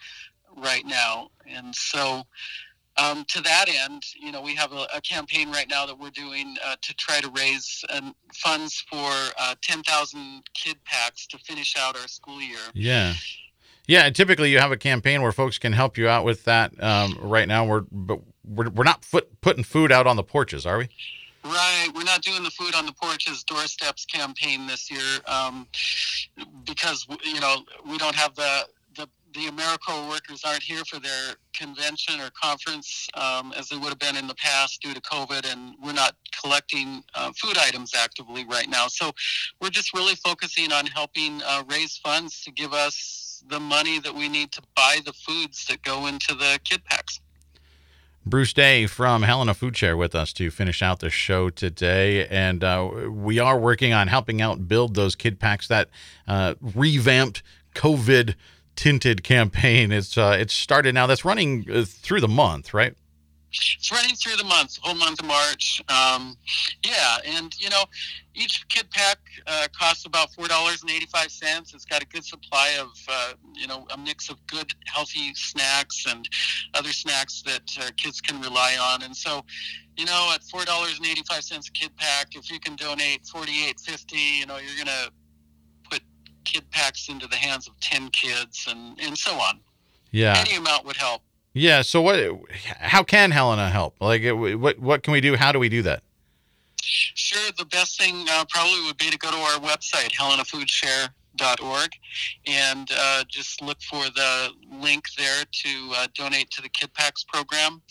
right 0.58 0.86
now. 0.86 1.30
And 1.48 1.76
so, 1.76 2.24
um, 3.00 3.26
to 3.26 3.42
that 3.42 3.66
end, 3.70 4.04
you 4.20 4.32
know, 4.32 4.42
we 4.42 4.56
have 4.56 4.72
a, 4.74 4.88
a 4.94 5.02
campaign 5.02 5.52
right 5.52 5.68
now 5.70 5.86
that 5.86 5.98
we're 5.98 6.10
doing 6.10 6.56
uh, 6.66 6.76
to 6.82 6.94
try 6.96 7.22
to 7.22 7.30
raise 7.30 7.84
um, 7.90 8.16
funds 8.34 8.84
for 8.90 9.12
uh, 9.40 9.56
10,000 9.62 10.44
kid 10.54 10.78
packs 10.86 11.28
to 11.28 11.38
finish 11.40 11.76
out 11.78 12.00
our 12.00 12.08
school 12.08 12.42
year. 12.42 12.58
Yeah. 12.74 13.14
Yeah, 13.88 14.10
typically 14.12 14.52
you 14.52 14.60
have 14.60 14.72
a 14.72 14.78
campaign 14.78 15.24
where 15.24 15.32
folks 15.32 15.58
can 15.58 15.74
help 15.74 15.98
you 15.98 16.08
out 16.08 16.24
with 16.24 16.46
that. 16.46 16.72
Um, 16.82 17.18
right 17.22 17.48
now, 17.48 17.66
we're 17.66 17.86
but 17.92 18.20
we're, 18.46 18.70
we're 18.70 18.84
not 18.84 19.04
foot, 19.04 19.42
putting 19.42 19.64
food 19.64 19.92
out 19.92 20.06
on 20.06 20.16
the 20.16 20.24
porches, 20.24 20.68
are 20.68 20.78
we? 20.78 20.90
Right, 21.44 21.88
we're 21.96 22.04
not 22.04 22.22
doing 22.22 22.44
the 22.44 22.52
food 22.52 22.76
on 22.76 22.86
the 22.86 22.92
porches 22.92 23.44
doorsteps 23.44 24.06
campaign 24.06 24.68
this 24.68 24.92
year 24.92 25.20
um, 25.26 25.66
because 26.68 27.08
you 27.24 27.40
know 27.40 27.64
we 27.90 27.98
don't 27.98 28.14
have 28.14 28.36
the 28.36 28.68
the 29.34 29.46
AmeriCorps 29.46 30.10
workers 30.10 30.44
aren't 30.44 30.64
here 30.64 30.84
for 30.86 31.00
their 31.00 31.36
convention 31.60 32.19
or 32.22 32.30
conference 32.32 33.08
um, 33.15 33.54
as 33.58 33.69
they 33.69 33.78
would 33.78 33.89
have 33.89 34.00
been 34.00 34.15
in 34.15 34.28
the 34.28 34.36
past 34.36 34.82
due 34.82 34.93
to 34.93 35.02
COVID, 35.02 35.52
and 35.52 35.76
we're 35.84 35.93
not 35.93 36.15
collecting 36.41 37.04
uh, 37.15 37.32
food 37.39 37.58
items 37.58 37.93
actively 37.93 38.45
right 38.45 38.69
now. 38.69 38.88
So 38.88 39.12
we're 39.62 39.69
just 39.69 39.93
really 39.93 40.15
focusing 40.15 40.72
on 40.72 40.86
helping 40.86 41.41
uh, 41.45 41.63
raise 41.69 41.98
funds 41.98 42.43
to 42.45 42.52
give 42.52 42.74
us 42.74 43.43
the 43.48 43.60
money 43.60 44.00
that 44.00 44.13
we 44.13 44.30
need 44.30 44.52
to 44.54 44.62
buy 44.76 45.00
the 45.06 45.13
foods 45.13 45.65
that 45.67 45.82
go 45.84 46.08
into 46.08 46.34
the 46.34 46.60
kid 46.63 46.84
packs. 46.86 47.19
Bruce 48.26 48.54
Day 48.54 48.86
from 48.86 49.24
Helena 49.24 49.54
Food 49.54 49.76
Share 49.76 49.98
with 49.98 50.13
us 50.13 50.34
to 50.34 50.52
finish 50.52 50.84
out 50.84 51.00
the 51.00 51.10
show 51.10 51.50
today. 51.50 52.28
And 52.28 52.63
uh, 52.63 52.89
we 53.10 53.39
are 53.39 53.58
working 53.58 53.91
on 53.91 54.08
helping 54.08 54.41
out 54.41 54.67
build 54.67 54.93
those 54.95 55.15
kid 55.15 55.39
packs 55.39 55.67
that 55.67 55.89
uh, 56.28 56.54
revamped 56.62 57.41
COVID 57.74 58.36
tinted 58.80 59.24
campaign. 59.24 59.92
It's 59.92 60.18
uh, 60.18 60.38
it's 60.39 60.54
started 60.54 60.96
now. 60.96 61.06
That's 61.06 61.26
running 61.26 61.65
uh, 61.70 61.84
through 61.86 62.22
the 62.22 62.30
month, 62.30 62.74
right? 62.74 62.96
It's 63.52 63.92
running 63.92 64.15
through 64.15 64.38
the 64.38 64.44
month, 64.46 64.78
whole 64.82 64.96
month 64.96 65.20
of 65.20 65.26
March. 65.26 65.82
Um, 65.89 66.38
yeah, 66.86 67.18
and 67.26 67.54
you 67.60 67.70
know, 67.70 67.84
each 68.36 68.65
kid 68.70 68.89
pack 68.92 69.18
uh, 69.48 69.68
costs 69.78 70.06
about 70.06 70.32
four 70.34 70.48
dollars 70.48 70.82
and 70.82 70.92
eighty-five 70.92 71.30
cents. 71.30 71.74
It's 71.74 71.84
got 71.84 72.02
a 72.02 72.06
good 72.06 72.24
supply 72.24 72.78
of 72.80 72.89
uh, 73.10 73.34
you 73.54 73.68
know 73.68 73.86
a 73.94 73.98
mix 73.98 74.30
of 74.30 74.38
good, 74.48 74.72
healthy 74.86 75.34
snacks 75.34 76.06
and 76.08 76.30
other 76.74 76.94
snacks 76.94 77.42
that 77.42 77.68
uh, 77.82 77.89
kids 77.98 78.22
can 78.22 78.39
rely 78.39 78.78
on. 78.80 79.04
And 79.04 79.15
so, 79.15 79.44
you 79.98 80.06
know, 80.06 80.32
at 80.34 80.42
four 80.44 80.63
dollars 80.63 80.96
and 80.98 81.06
eighty-five 81.06 81.44
cents 81.44 81.68
a 81.68 81.72
kid 81.72 81.92
pack, 81.98 82.38
if 82.38 82.50
you 82.50 82.60
can 82.62 82.78
donate 82.78 83.26
forty-eight 83.26 83.80
fifty, 83.80 84.39
you 84.39 84.46
know, 84.46 84.58
you're 84.58 84.78
gonna 84.78 85.10
kid 86.52 86.70
packs 86.72 87.10
into 87.10 87.28
the 87.28 87.36
hands 87.36 87.68
of 87.68 87.80
10 87.80 88.10
kids 88.10 88.68
and, 88.70 89.00
and 89.00 89.18
so 89.18 89.34
on. 89.34 89.60
Yeah. 90.12 90.36
Any 90.38 90.58
amount 90.58 90.86
would 90.86 90.98
help. 90.98 91.22
Yeah. 91.54 91.82
So 91.82 92.02
what, 92.02 92.20
how 92.80 93.04
can 93.04 93.32
Helena 93.32 93.70
help? 93.70 93.96
Like 94.00 94.24
what, 94.24 94.80
what 94.80 95.04
can 95.04 95.14
we 95.14 95.22
do? 95.22 95.36
How 95.36 95.52
do 95.52 95.60
we 95.60 95.70
do 95.70 95.82
that? 95.84 96.02
Sure. 96.82 97.52
The 97.58 97.66
best 97.66 98.00
thing 98.00 98.26
uh, 98.30 98.46
probably 98.50 98.82
would 98.86 98.98
be 98.98 99.10
to 99.10 99.18
go 99.18 99.32
to 99.32 99.38
our 99.38 99.60
website, 99.60 100.14
helenafoodshare.org, 100.14 101.90
and 102.48 102.90
uh, 102.98 103.26
just 103.28 103.62
look 103.62 103.82
for 103.82 104.06
the 104.16 104.52
link 104.72 105.04
there 105.18 105.44
to 105.52 105.92
uh, 105.96 106.08
donate 106.16 106.50
to 106.52 106.62
the 106.62 106.70
Kid 106.70 106.94
Packs 106.94 107.24
program. 107.24 107.82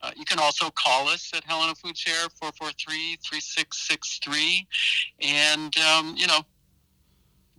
Uh, 0.00 0.12
you 0.16 0.24
can 0.24 0.38
also 0.38 0.70
call 0.70 1.08
us 1.08 1.32
at 1.34 1.42
Helena 1.44 1.74
Food 1.74 1.98
Share, 1.98 2.28
443-3663. 2.40 4.64
And, 5.20 5.76
um, 5.78 6.14
you 6.16 6.28
know, 6.28 6.42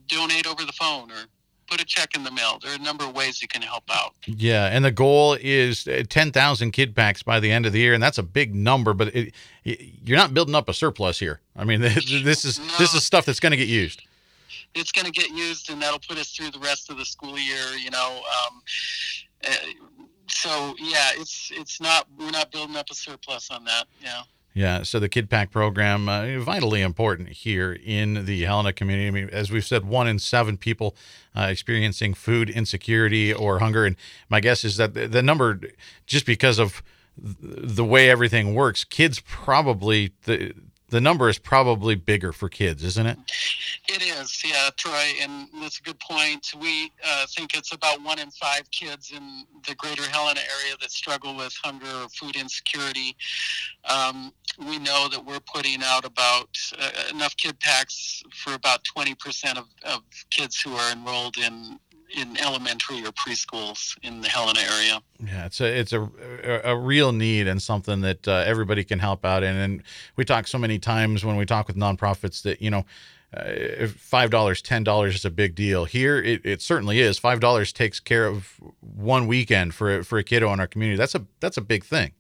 donate 0.10 0.48
over 0.48 0.66
the 0.66 0.74
phone 0.74 1.12
or 1.12 1.26
put 1.70 1.82
a 1.82 1.86
check 1.86 2.16
in 2.16 2.24
the 2.24 2.32
mail. 2.32 2.60
There 2.62 2.72
are 2.72 2.76
a 2.76 2.80
number 2.80 3.06
of 3.06 3.16
ways 3.16 3.42
you 3.42 3.48
can 3.48 3.62
help 3.62 3.84
out. 3.92 4.14
Yeah, 4.26 4.66
and 4.66 4.84
the 4.84 4.92
goal 4.92 5.38
is 5.40 5.88
uh, 5.88 6.04
10,000 6.10 6.72
kid 6.72 6.96
packs 6.96 7.24
by 7.24 7.40
the 7.40 7.52
end 7.52 7.66
of 7.66 7.74
the 7.74 7.80
year, 7.80 7.94
and 7.94 8.02
that's 8.02 8.18
a 8.18 8.24
big 8.24 8.56
number. 8.56 8.94
But 8.94 9.16
it, 9.16 9.34
you're 9.64 10.18
not 10.18 10.34
building 10.34 10.56
up 10.56 10.68
a 10.68 10.74
surplus 10.74 11.20
here. 11.20 11.40
I 11.56 11.64
mean, 11.64 11.82
this 11.82 12.46
is 12.46 12.60
no, 12.60 12.66
this 12.78 12.94
is 12.94 13.04
stuff 13.04 13.26
that's 13.26 13.40
going 13.40 13.52
to 13.52 13.58
get 13.58 13.68
used. 13.68 14.04
It's 14.76 14.92
going 14.92 15.06
to 15.06 15.12
get 15.12 15.30
used, 15.32 15.70
and 15.72 15.82
that'll 15.82 16.00
put 16.00 16.18
us 16.18 16.32
through 16.32 16.52
the 16.52 16.60
rest 16.60 16.90
of 16.90 16.98
the 16.98 17.06
school 17.06 17.38
year. 17.38 17.76
You 17.78 17.92
know, 17.92 18.22
um, 18.48 18.62
uh, 19.48 19.52
so 20.28 20.76
yeah, 20.80 21.12
it's 21.16 21.52
it's 21.54 21.82
not 21.82 22.08
we're 22.18 22.32
not 22.32 22.52
building 22.52 22.76
up 22.76 22.90
a 22.90 22.96
surplus 22.96 23.50
on 23.52 23.64
that. 23.66 23.86
Yeah. 24.02 24.22
Yeah, 24.54 24.84
so 24.84 25.00
the 25.00 25.10
Kid 25.10 25.30
Pack 25.30 25.52
program 25.52 26.10
uh, 26.10 26.40
vitally 26.40 26.82
important 26.82 27.30
here 27.30 27.72
in 27.72 28.26
the 28.26 28.44
Helena 28.44 28.74
community. 28.74 29.08
I 29.08 29.12
mean, 29.12 29.30
as 29.32 29.52
we've 29.52 29.66
said, 29.66 29.86
one 29.86 30.08
in 30.08 30.20
seven 30.20 30.58
people 30.58 30.96
uh, 31.36 31.48
experiencing 31.50 32.14
food 32.14 32.50
insecurity 32.50 33.34
or 33.34 33.60
hunger, 33.60 33.86
and 33.86 33.96
my 34.28 34.40
guess 34.40 34.66
is 34.66 34.78
that 34.78 34.96
the, 34.96 35.08
the 35.08 35.22
number, 35.22 35.62
just 36.08 36.26
because 36.26 36.58
of 36.58 36.82
the 37.16 37.86
way 37.86 38.10
everything 38.10 38.56
works, 38.56 38.84
kids 38.84 39.22
probably 39.22 40.14
the 40.24 40.54
the 40.90 41.02
number 41.02 41.30
is 41.30 41.38
probably 41.38 41.96
bigger 41.96 42.32
for 42.32 42.50
kids, 42.50 42.84
isn't 42.84 43.06
it? 43.06 43.18
It 43.88 44.02
is, 44.02 44.44
yeah, 44.44 44.70
Troy, 44.78 45.14
and 45.22 45.48
that's 45.62 45.80
a 45.80 45.82
good 45.82 46.00
point. 46.00 46.52
We 46.60 46.92
uh, 47.06 47.26
think 47.28 47.56
it's 47.56 47.74
about 47.74 48.02
one 48.04 48.20
in 48.20 48.30
five 48.32 48.70
kids 48.72 49.12
in 49.12 49.46
the 49.68 49.76
greater 49.76 50.04
Helena 50.04 50.40
area 50.40 50.76
that 50.80 50.92
struggle 50.92 51.36
with 51.36 51.56
hunger 51.64 51.88
or 52.04 52.10
food 52.10 52.36
insecurity. 52.36 53.16
Um, 53.86 54.34
we 54.60 54.78
know 54.78 55.08
that 55.10 55.24
we're 55.26 55.40
putting 55.40 55.82
out 55.84 56.06
about 56.06 56.50
uh, 56.78 56.92
enough 57.14 57.36
kid 57.38 57.60
packs 57.60 58.24
for 58.36 58.54
about 58.54 58.84
20% 58.84 59.58
of, 59.58 59.66
of 59.84 60.02
kids 60.30 60.62
who 60.62 60.74
are 60.76 60.92
enrolled 60.92 61.38
in 61.38 61.80
in 62.16 62.38
elementary 62.38 63.06
or 63.06 63.12
preschools 63.12 63.98
in 64.02 64.22
the 64.22 64.30
Helena 64.30 64.60
area. 64.60 65.02
Yeah, 65.20 65.46
it's 65.46 65.62
a 65.62 65.80
it's 65.80 65.94
a 65.94 66.10
a 66.64 66.76
real 66.76 67.12
need 67.12 67.48
and 67.48 67.62
something 67.62 68.02
that 68.02 68.28
uh, 68.28 68.44
everybody 68.46 68.84
can 68.84 69.00
help 69.00 69.26
out 69.26 69.44
in. 69.44 69.56
And 69.56 69.84
we 70.16 70.26
talk 70.26 70.48
so 70.48 70.58
many 70.58 70.80
times 70.80 71.24
when 71.24 71.36
we 71.36 71.46
talk 71.46 71.68
with 71.68 71.76
nonprofits 71.76 72.42
that 72.44 72.62
you 72.62 72.70
know. 72.70 72.86
Uh, 73.32 73.86
five 73.86 74.32
dollars, 74.32 74.60
ten 74.60 74.84
dollars 74.84 75.14
is 75.14 75.24
a 75.24 75.30
big 75.30 75.54
deal. 75.54 75.86
Here, 75.86 76.20
it, 76.20 76.44
it 76.44 76.64
certainly 76.64 77.00
is. 77.00 77.20
Five 77.20 77.40
dollars 77.40 77.72
takes 77.72 78.00
care 78.00 78.26
of 78.26 78.60
one 78.80 79.28
weekend 79.28 79.76
for 79.76 80.02
for 80.04 80.18
a 80.18 80.24
kiddo 80.24 80.52
in 80.52 80.60
our 80.60 80.66
community. 80.66 80.98
That's 80.98 81.14
a 81.14 81.28
that's 81.40 81.56
a 81.56 81.62
big 81.62 81.84
thing. 81.84 82.14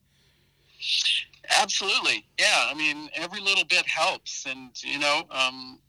Absolutely, 1.59 2.27
yeah. 2.37 2.67
I 2.69 2.75
mean, 2.75 3.09
every 3.15 3.41
little 3.41 3.65
bit 3.65 3.87
helps, 3.87 4.45
and 4.45 4.69
you 4.83 4.99
know, 4.99 5.23
um, 5.31 5.79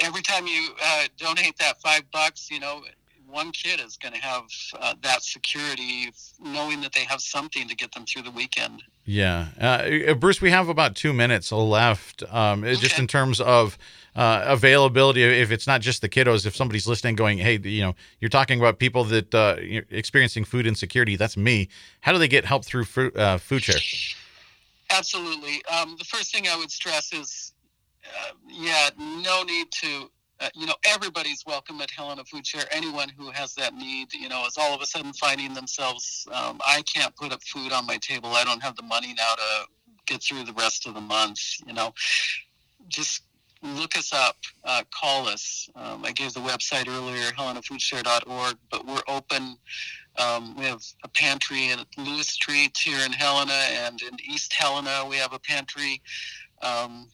every 0.00 0.22
time 0.22 0.46
you 0.46 0.70
uh, 0.82 1.04
donate 1.18 1.58
that 1.58 1.78
five 1.82 2.10
bucks, 2.10 2.50
you 2.50 2.58
know, 2.58 2.82
one 3.28 3.52
kid 3.52 3.80
is 3.80 3.96
going 3.96 4.14
to 4.14 4.20
have 4.20 4.44
uh, 4.80 4.94
that 5.02 5.22
security, 5.22 6.10
knowing 6.40 6.80
that 6.80 6.92
they 6.92 7.04
have 7.04 7.20
something 7.20 7.68
to 7.68 7.74
get 7.74 7.92
them 7.92 8.04
through 8.06 8.22
the 8.22 8.30
weekend. 8.30 8.82
Yeah, 9.04 9.48
uh, 9.60 10.14
Bruce, 10.14 10.40
we 10.40 10.50
have 10.50 10.68
about 10.68 10.94
two 10.94 11.12
minutes 11.12 11.50
left. 11.50 12.22
Um, 12.30 12.62
okay. 12.62 12.74
Just 12.74 12.98
in 12.98 13.06
terms 13.06 13.40
of 13.40 13.78
uh, 14.14 14.44
availability, 14.46 15.22
if 15.22 15.50
it's 15.50 15.66
not 15.66 15.80
just 15.80 16.02
the 16.02 16.08
kiddos, 16.08 16.44
if 16.44 16.54
somebody's 16.54 16.86
listening, 16.86 17.16
going, 17.16 17.38
"Hey, 17.38 17.58
you 17.62 17.82
know, 17.82 17.94
you're 18.20 18.28
talking 18.28 18.58
about 18.58 18.78
people 18.78 19.04
that 19.04 19.34
uh, 19.34 19.56
experiencing 19.90 20.44
food 20.44 20.66
insecurity. 20.66 21.16
That's 21.16 21.36
me. 21.36 21.68
How 22.00 22.12
do 22.12 22.18
they 22.18 22.28
get 22.28 22.44
help 22.44 22.64
through 22.64 22.84
food, 22.84 23.16
uh, 23.16 23.38
food 23.38 23.62
share?" 23.62 23.80
Absolutely. 24.90 25.62
Um, 25.66 25.96
the 25.98 26.04
first 26.04 26.32
thing 26.32 26.46
I 26.48 26.56
would 26.56 26.70
stress 26.70 27.12
is, 27.12 27.52
uh, 28.04 28.32
yeah, 28.46 28.90
no 28.98 29.42
need 29.42 29.70
to 29.82 30.10
uh, 30.40 30.48
you 30.54 30.66
know, 30.66 30.74
everybody's 30.84 31.44
welcome 31.46 31.80
at 31.80 31.90
Helena 31.90 32.24
Food 32.24 32.46
Share. 32.46 32.64
Anyone 32.70 33.08
who 33.08 33.30
has 33.30 33.54
that 33.54 33.74
need, 33.74 34.12
you 34.12 34.28
know, 34.28 34.46
is 34.46 34.56
all 34.56 34.74
of 34.74 34.80
a 34.80 34.86
sudden 34.86 35.12
finding 35.12 35.52
themselves, 35.54 36.26
um, 36.32 36.60
I 36.64 36.82
can't 36.82 37.14
put 37.16 37.32
up 37.32 37.42
food 37.42 37.72
on 37.72 37.86
my 37.86 37.96
table. 37.96 38.30
I 38.30 38.44
don't 38.44 38.62
have 38.62 38.76
the 38.76 38.82
money 38.82 39.14
now 39.14 39.34
to 39.34 39.66
get 40.06 40.22
through 40.22 40.44
the 40.44 40.52
rest 40.52 40.86
of 40.86 40.94
the 40.94 41.00
month. 41.00 41.40
You 41.66 41.72
know, 41.72 41.92
just 42.88 43.22
look 43.62 43.96
us 43.96 44.12
up, 44.12 44.36
uh, 44.64 44.82
call 44.90 45.28
us. 45.28 45.68
Um, 45.74 46.04
I 46.04 46.12
gave 46.12 46.32
the 46.32 46.40
website 46.40 46.88
earlier, 46.88 47.32
helenafoodshare.org, 47.32 48.56
but 48.70 48.86
we're 48.86 49.02
open. 49.08 49.56
Um, 50.16 50.56
we 50.56 50.64
have 50.64 50.82
a 51.04 51.08
pantry 51.08 51.70
at 51.70 51.84
Lewis 51.96 52.28
Street 52.28 52.76
here 52.76 53.04
in 53.04 53.12
Helena, 53.12 53.52
and 53.52 54.00
in 54.02 54.16
East 54.24 54.52
Helena, 54.52 55.04
we 55.08 55.16
have 55.16 55.32
a 55.32 55.38
pantry. 55.38 56.00
Um, 56.62 57.08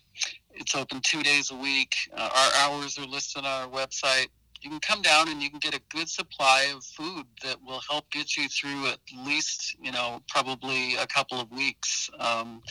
it's 0.54 0.74
open 0.74 1.00
two 1.02 1.22
days 1.22 1.50
a 1.50 1.56
week. 1.56 1.94
Uh, 2.16 2.28
our 2.34 2.70
hours 2.70 2.98
are 2.98 3.06
listed 3.06 3.44
on 3.44 3.46
our 3.46 3.68
website. 3.68 4.28
You 4.60 4.70
can 4.70 4.80
come 4.80 5.02
down 5.02 5.28
and 5.28 5.42
you 5.42 5.50
can 5.50 5.58
get 5.58 5.74
a 5.74 5.82
good 5.90 6.08
supply 6.08 6.72
of 6.74 6.82
food 6.84 7.26
that 7.42 7.62
will 7.62 7.82
help 7.88 8.10
get 8.10 8.36
you 8.36 8.48
through 8.48 8.86
at 8.86 8.98
least, 9.26 9.76
you 9.82 9.92
know, 9.92 10.22
probably 10.28 10.94
a 10.94 11.06
couple 11.06 11.38
of 11.38 11.50
weeks. 11.50 12.08
Um, 12.18 12.62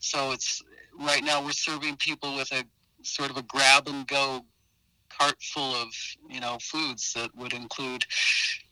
so 0.00 0.32
it's 0.32 0.62
right 0.98 1.24
now 1.24 1.42
we're 1.42 1.52
serving 1.52 1.96
people 1.96 2.36
with 2.36 2.52
a 2.52 2.64
sort 3.02 3.30
of 3.30 3.38
a 3.38 3.42
grab 3.42 3.88
and 3.88 4.06
go 4.06 4.44
cart 5.18 5.36
full 5.40 5.74
of 5.74 5.88
you 6.28 6.40
know 6.40 6.58
foods 6.60 7.12
that 7.14 7.34
would 7.36 7.52
include 7.52 8.04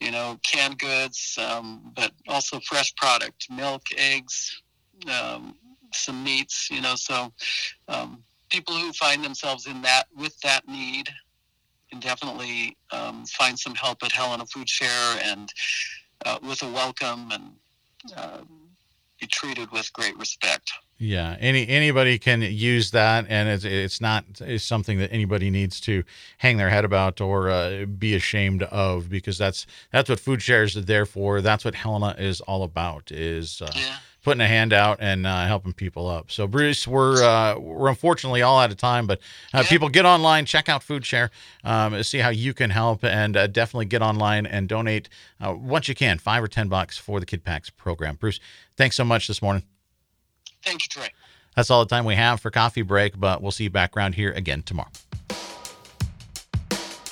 you 0.00 0.10
know 0.10 0.38
canned 0.42 0.78
goods 0.78 1.38
um, 1.40 1.92
but 1.94 2.12
also 2.28 2.60
fresh 2.60 2.94
product 2.96 3.46
milk 3.50 3.82
eggs 3.96 4.62
um, 5.10 5.54
some 5.92 6.22
meats 6.22 6.68
you 6.70 6.80
know 6.80 6.94
so 6.94 7.32
um, 7.88 8.22
people 8.48 8.74
who 8.74 8.92
find 8.92 9.24
themselves 9.24 9.66
in 9.66 9.82
that 9.82 10.04
with 10.16 10.38
that 10.40 10.66
need 10.68 11.08
can 11.90 12.00
definitely 12.00 12.76
um, 12.92 13.24
find 13.26 13.58
some 13.58 13.74
help 13.74 14.02
at 14.02 14.12
helena 14.12 14.44
food 14.46 14.68
share 14.68 15.20
and 15.24 15.52
uh, 16.24 16.38
with 16.42 16.62
a 16.62 16.70
welcome 16.72 17.30
and 17.32 17.52
uh, 18.16 18.38
be 19.20 19.26
treated 19.26 19.70
with 19.70 19.92
great 19.92 20.16
respect 20.18 20.72
yeah, 20.98 21.36
any 21.40 21.68
anybody 21.68 22.18
can 22.18 22.40
use 22.40 22.90
that, 22.92 23.26
and 23.28 23.50
it's 23.50 23.64
it's 23.64 24.00
not 24.00 24.24
it's 24.40 24.64
something 24.64 24.98
that 24.98 25.12
anybody 25.12 25.50
needs 25.50 25.78
to 25.82 26.04
hang 26.38 26.56
their 26.56 26.70
head 26.70 26.86
about 26.86 27.20
or 27.20 27.50
uh, 27.50 27.84
be 27.84 28.14
ashamed 28.14 28.62
of 28.62 29.10
because 29.10 29.36
that's 29.36 29.66
that's 29.92 30.08
what 30.08 30.18
food 30.18 30.40
shares 30.40 30.74
are 30.74 30.80
there 30.80 31.04
for. 31.04 31.42
That's 31.42 31.66
what 31.66 31.74
Helena 31.74 32.14
is 32.18 32.40
all 32.40 32.62
about 32.62 33.12
is 33.12 33.60
uh, 33.60 33.70
yeah. 33.74 33.96
Putting 34.26 34.40
a 34.40 34.48
hand 34.48 34.72
out 34.72 34.98
and 35.00 35.24
uh, 35.24 35.46
helping 35.46 35.72
people 35.72 36.08
up. 36.08 36.32
So 36.32 36.48
Bruce, 36.48 36.84
we're 36.84 37.22
uh, 37.22 37.56
we're 37.60 37.88
unfortunately 37.88 38.42
all 38.42 38.58
out 38.58 38.72
of 38.72 38.76
time, 38.76 39.06
but 39.06 39.20
uh, 39.54 39.62
people 39.62 39.88
get 39.88 40.04
online, 40.04 40.46
check 40.46 40.68
out 40.68 40.82
Food 40.82 41.06
Share, 41.06 41.30
um, 41.62 42.02
see 42.02 42.18
how 42.18 42.30
you 42.30 42.52
can 42.52 42.70
help, 42.70 43.04
and 43.04 43.36
uh, 43.36 43.46
definitely 43.46 43.84
get 43.84 44.02
online 44.02 44.44
and 44.44 44.68
donate 44.68 45.08
uh, 45.40 45.54
once 45.56 45.86
you 45.86 45.94
can, 45.94 46.18
five 46.18 46.42
or 46.42 46.48
ten 46.48 46.66
bucks 46.66 46.98
for 46.98 47.20
the 47.20 47.26
Kid 47.26 47.44
Packs 47.44 47.70
program. 47.70 48.16
Bruce, 48.16 48.40
thanks 48.76 48.96
so 48.96 49.04
much 49.04 49.28
this 49.28 49.40
morning. 49.40 49.62
thank 50.64 50.82
you 50.82 50.88
trey 50.88 51.10
That's 51.54 51.70
all 51.70 51.84
the 51.84 51.88
time 51.88 52.04
we 52.04 52.16
have 52.16 52.40
for 52.40 52.50
coffee 52.50 52.82
break, 52.82 53.20
but 53.20 53.40
we'll 53.40 53.52
see 53.52 53.64
you 53.64 53.70
back 53.70 53.96
around 53.96 54.16
here 54.16 54.32
again 54.32 54.64
tomorrow. 54.64 54.90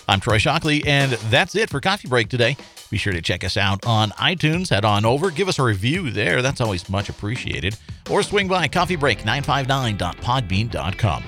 I'm 0.09 0.19
Troy 0.19 0.39
Shockley, 0.39 0.85
and 0.85 1.13
that's 1.13 1.55
it 1.55 1.71
for 1.71 1.81
coffee 1.81 2.09
break 2.09 2.29
today. 2.29 2.57
Be 2.95 2.99
sure 2.99 3.13
to 3.13 3.21
check 3.21 3.43
us 3.43 3.57
out 3.57 3.85
on 3.87 4.11
iTunes. 4.11 4.71
Head 4.71 4.85
on 4.85 5.05
over, 5.05 5.33
give 5.33 5.49
us 5.49 5.59
a 5.59 5.65
review 5.65 6.13
there. 6.13 6.43
That's 6.43 6.61
always 6.61 6.89
much 6.89 7.09
appreciated. 7.09 7.77
Or 8.09 8.23
swing 8.23 8.47
by 8.47 8.69
coffeebreak959.podbean.com. 8.69 11.25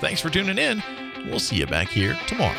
Thanks 0.00 0.22
for 0.22 0.30
tuning 0.30 0.56
in. 0.56 0.82
We'll 1.26 1.40
see 1.40 1.56
you 1.56 1.66
back 1.66 1.88
here 1.88 2.18
tomorrow. 2.26 2.56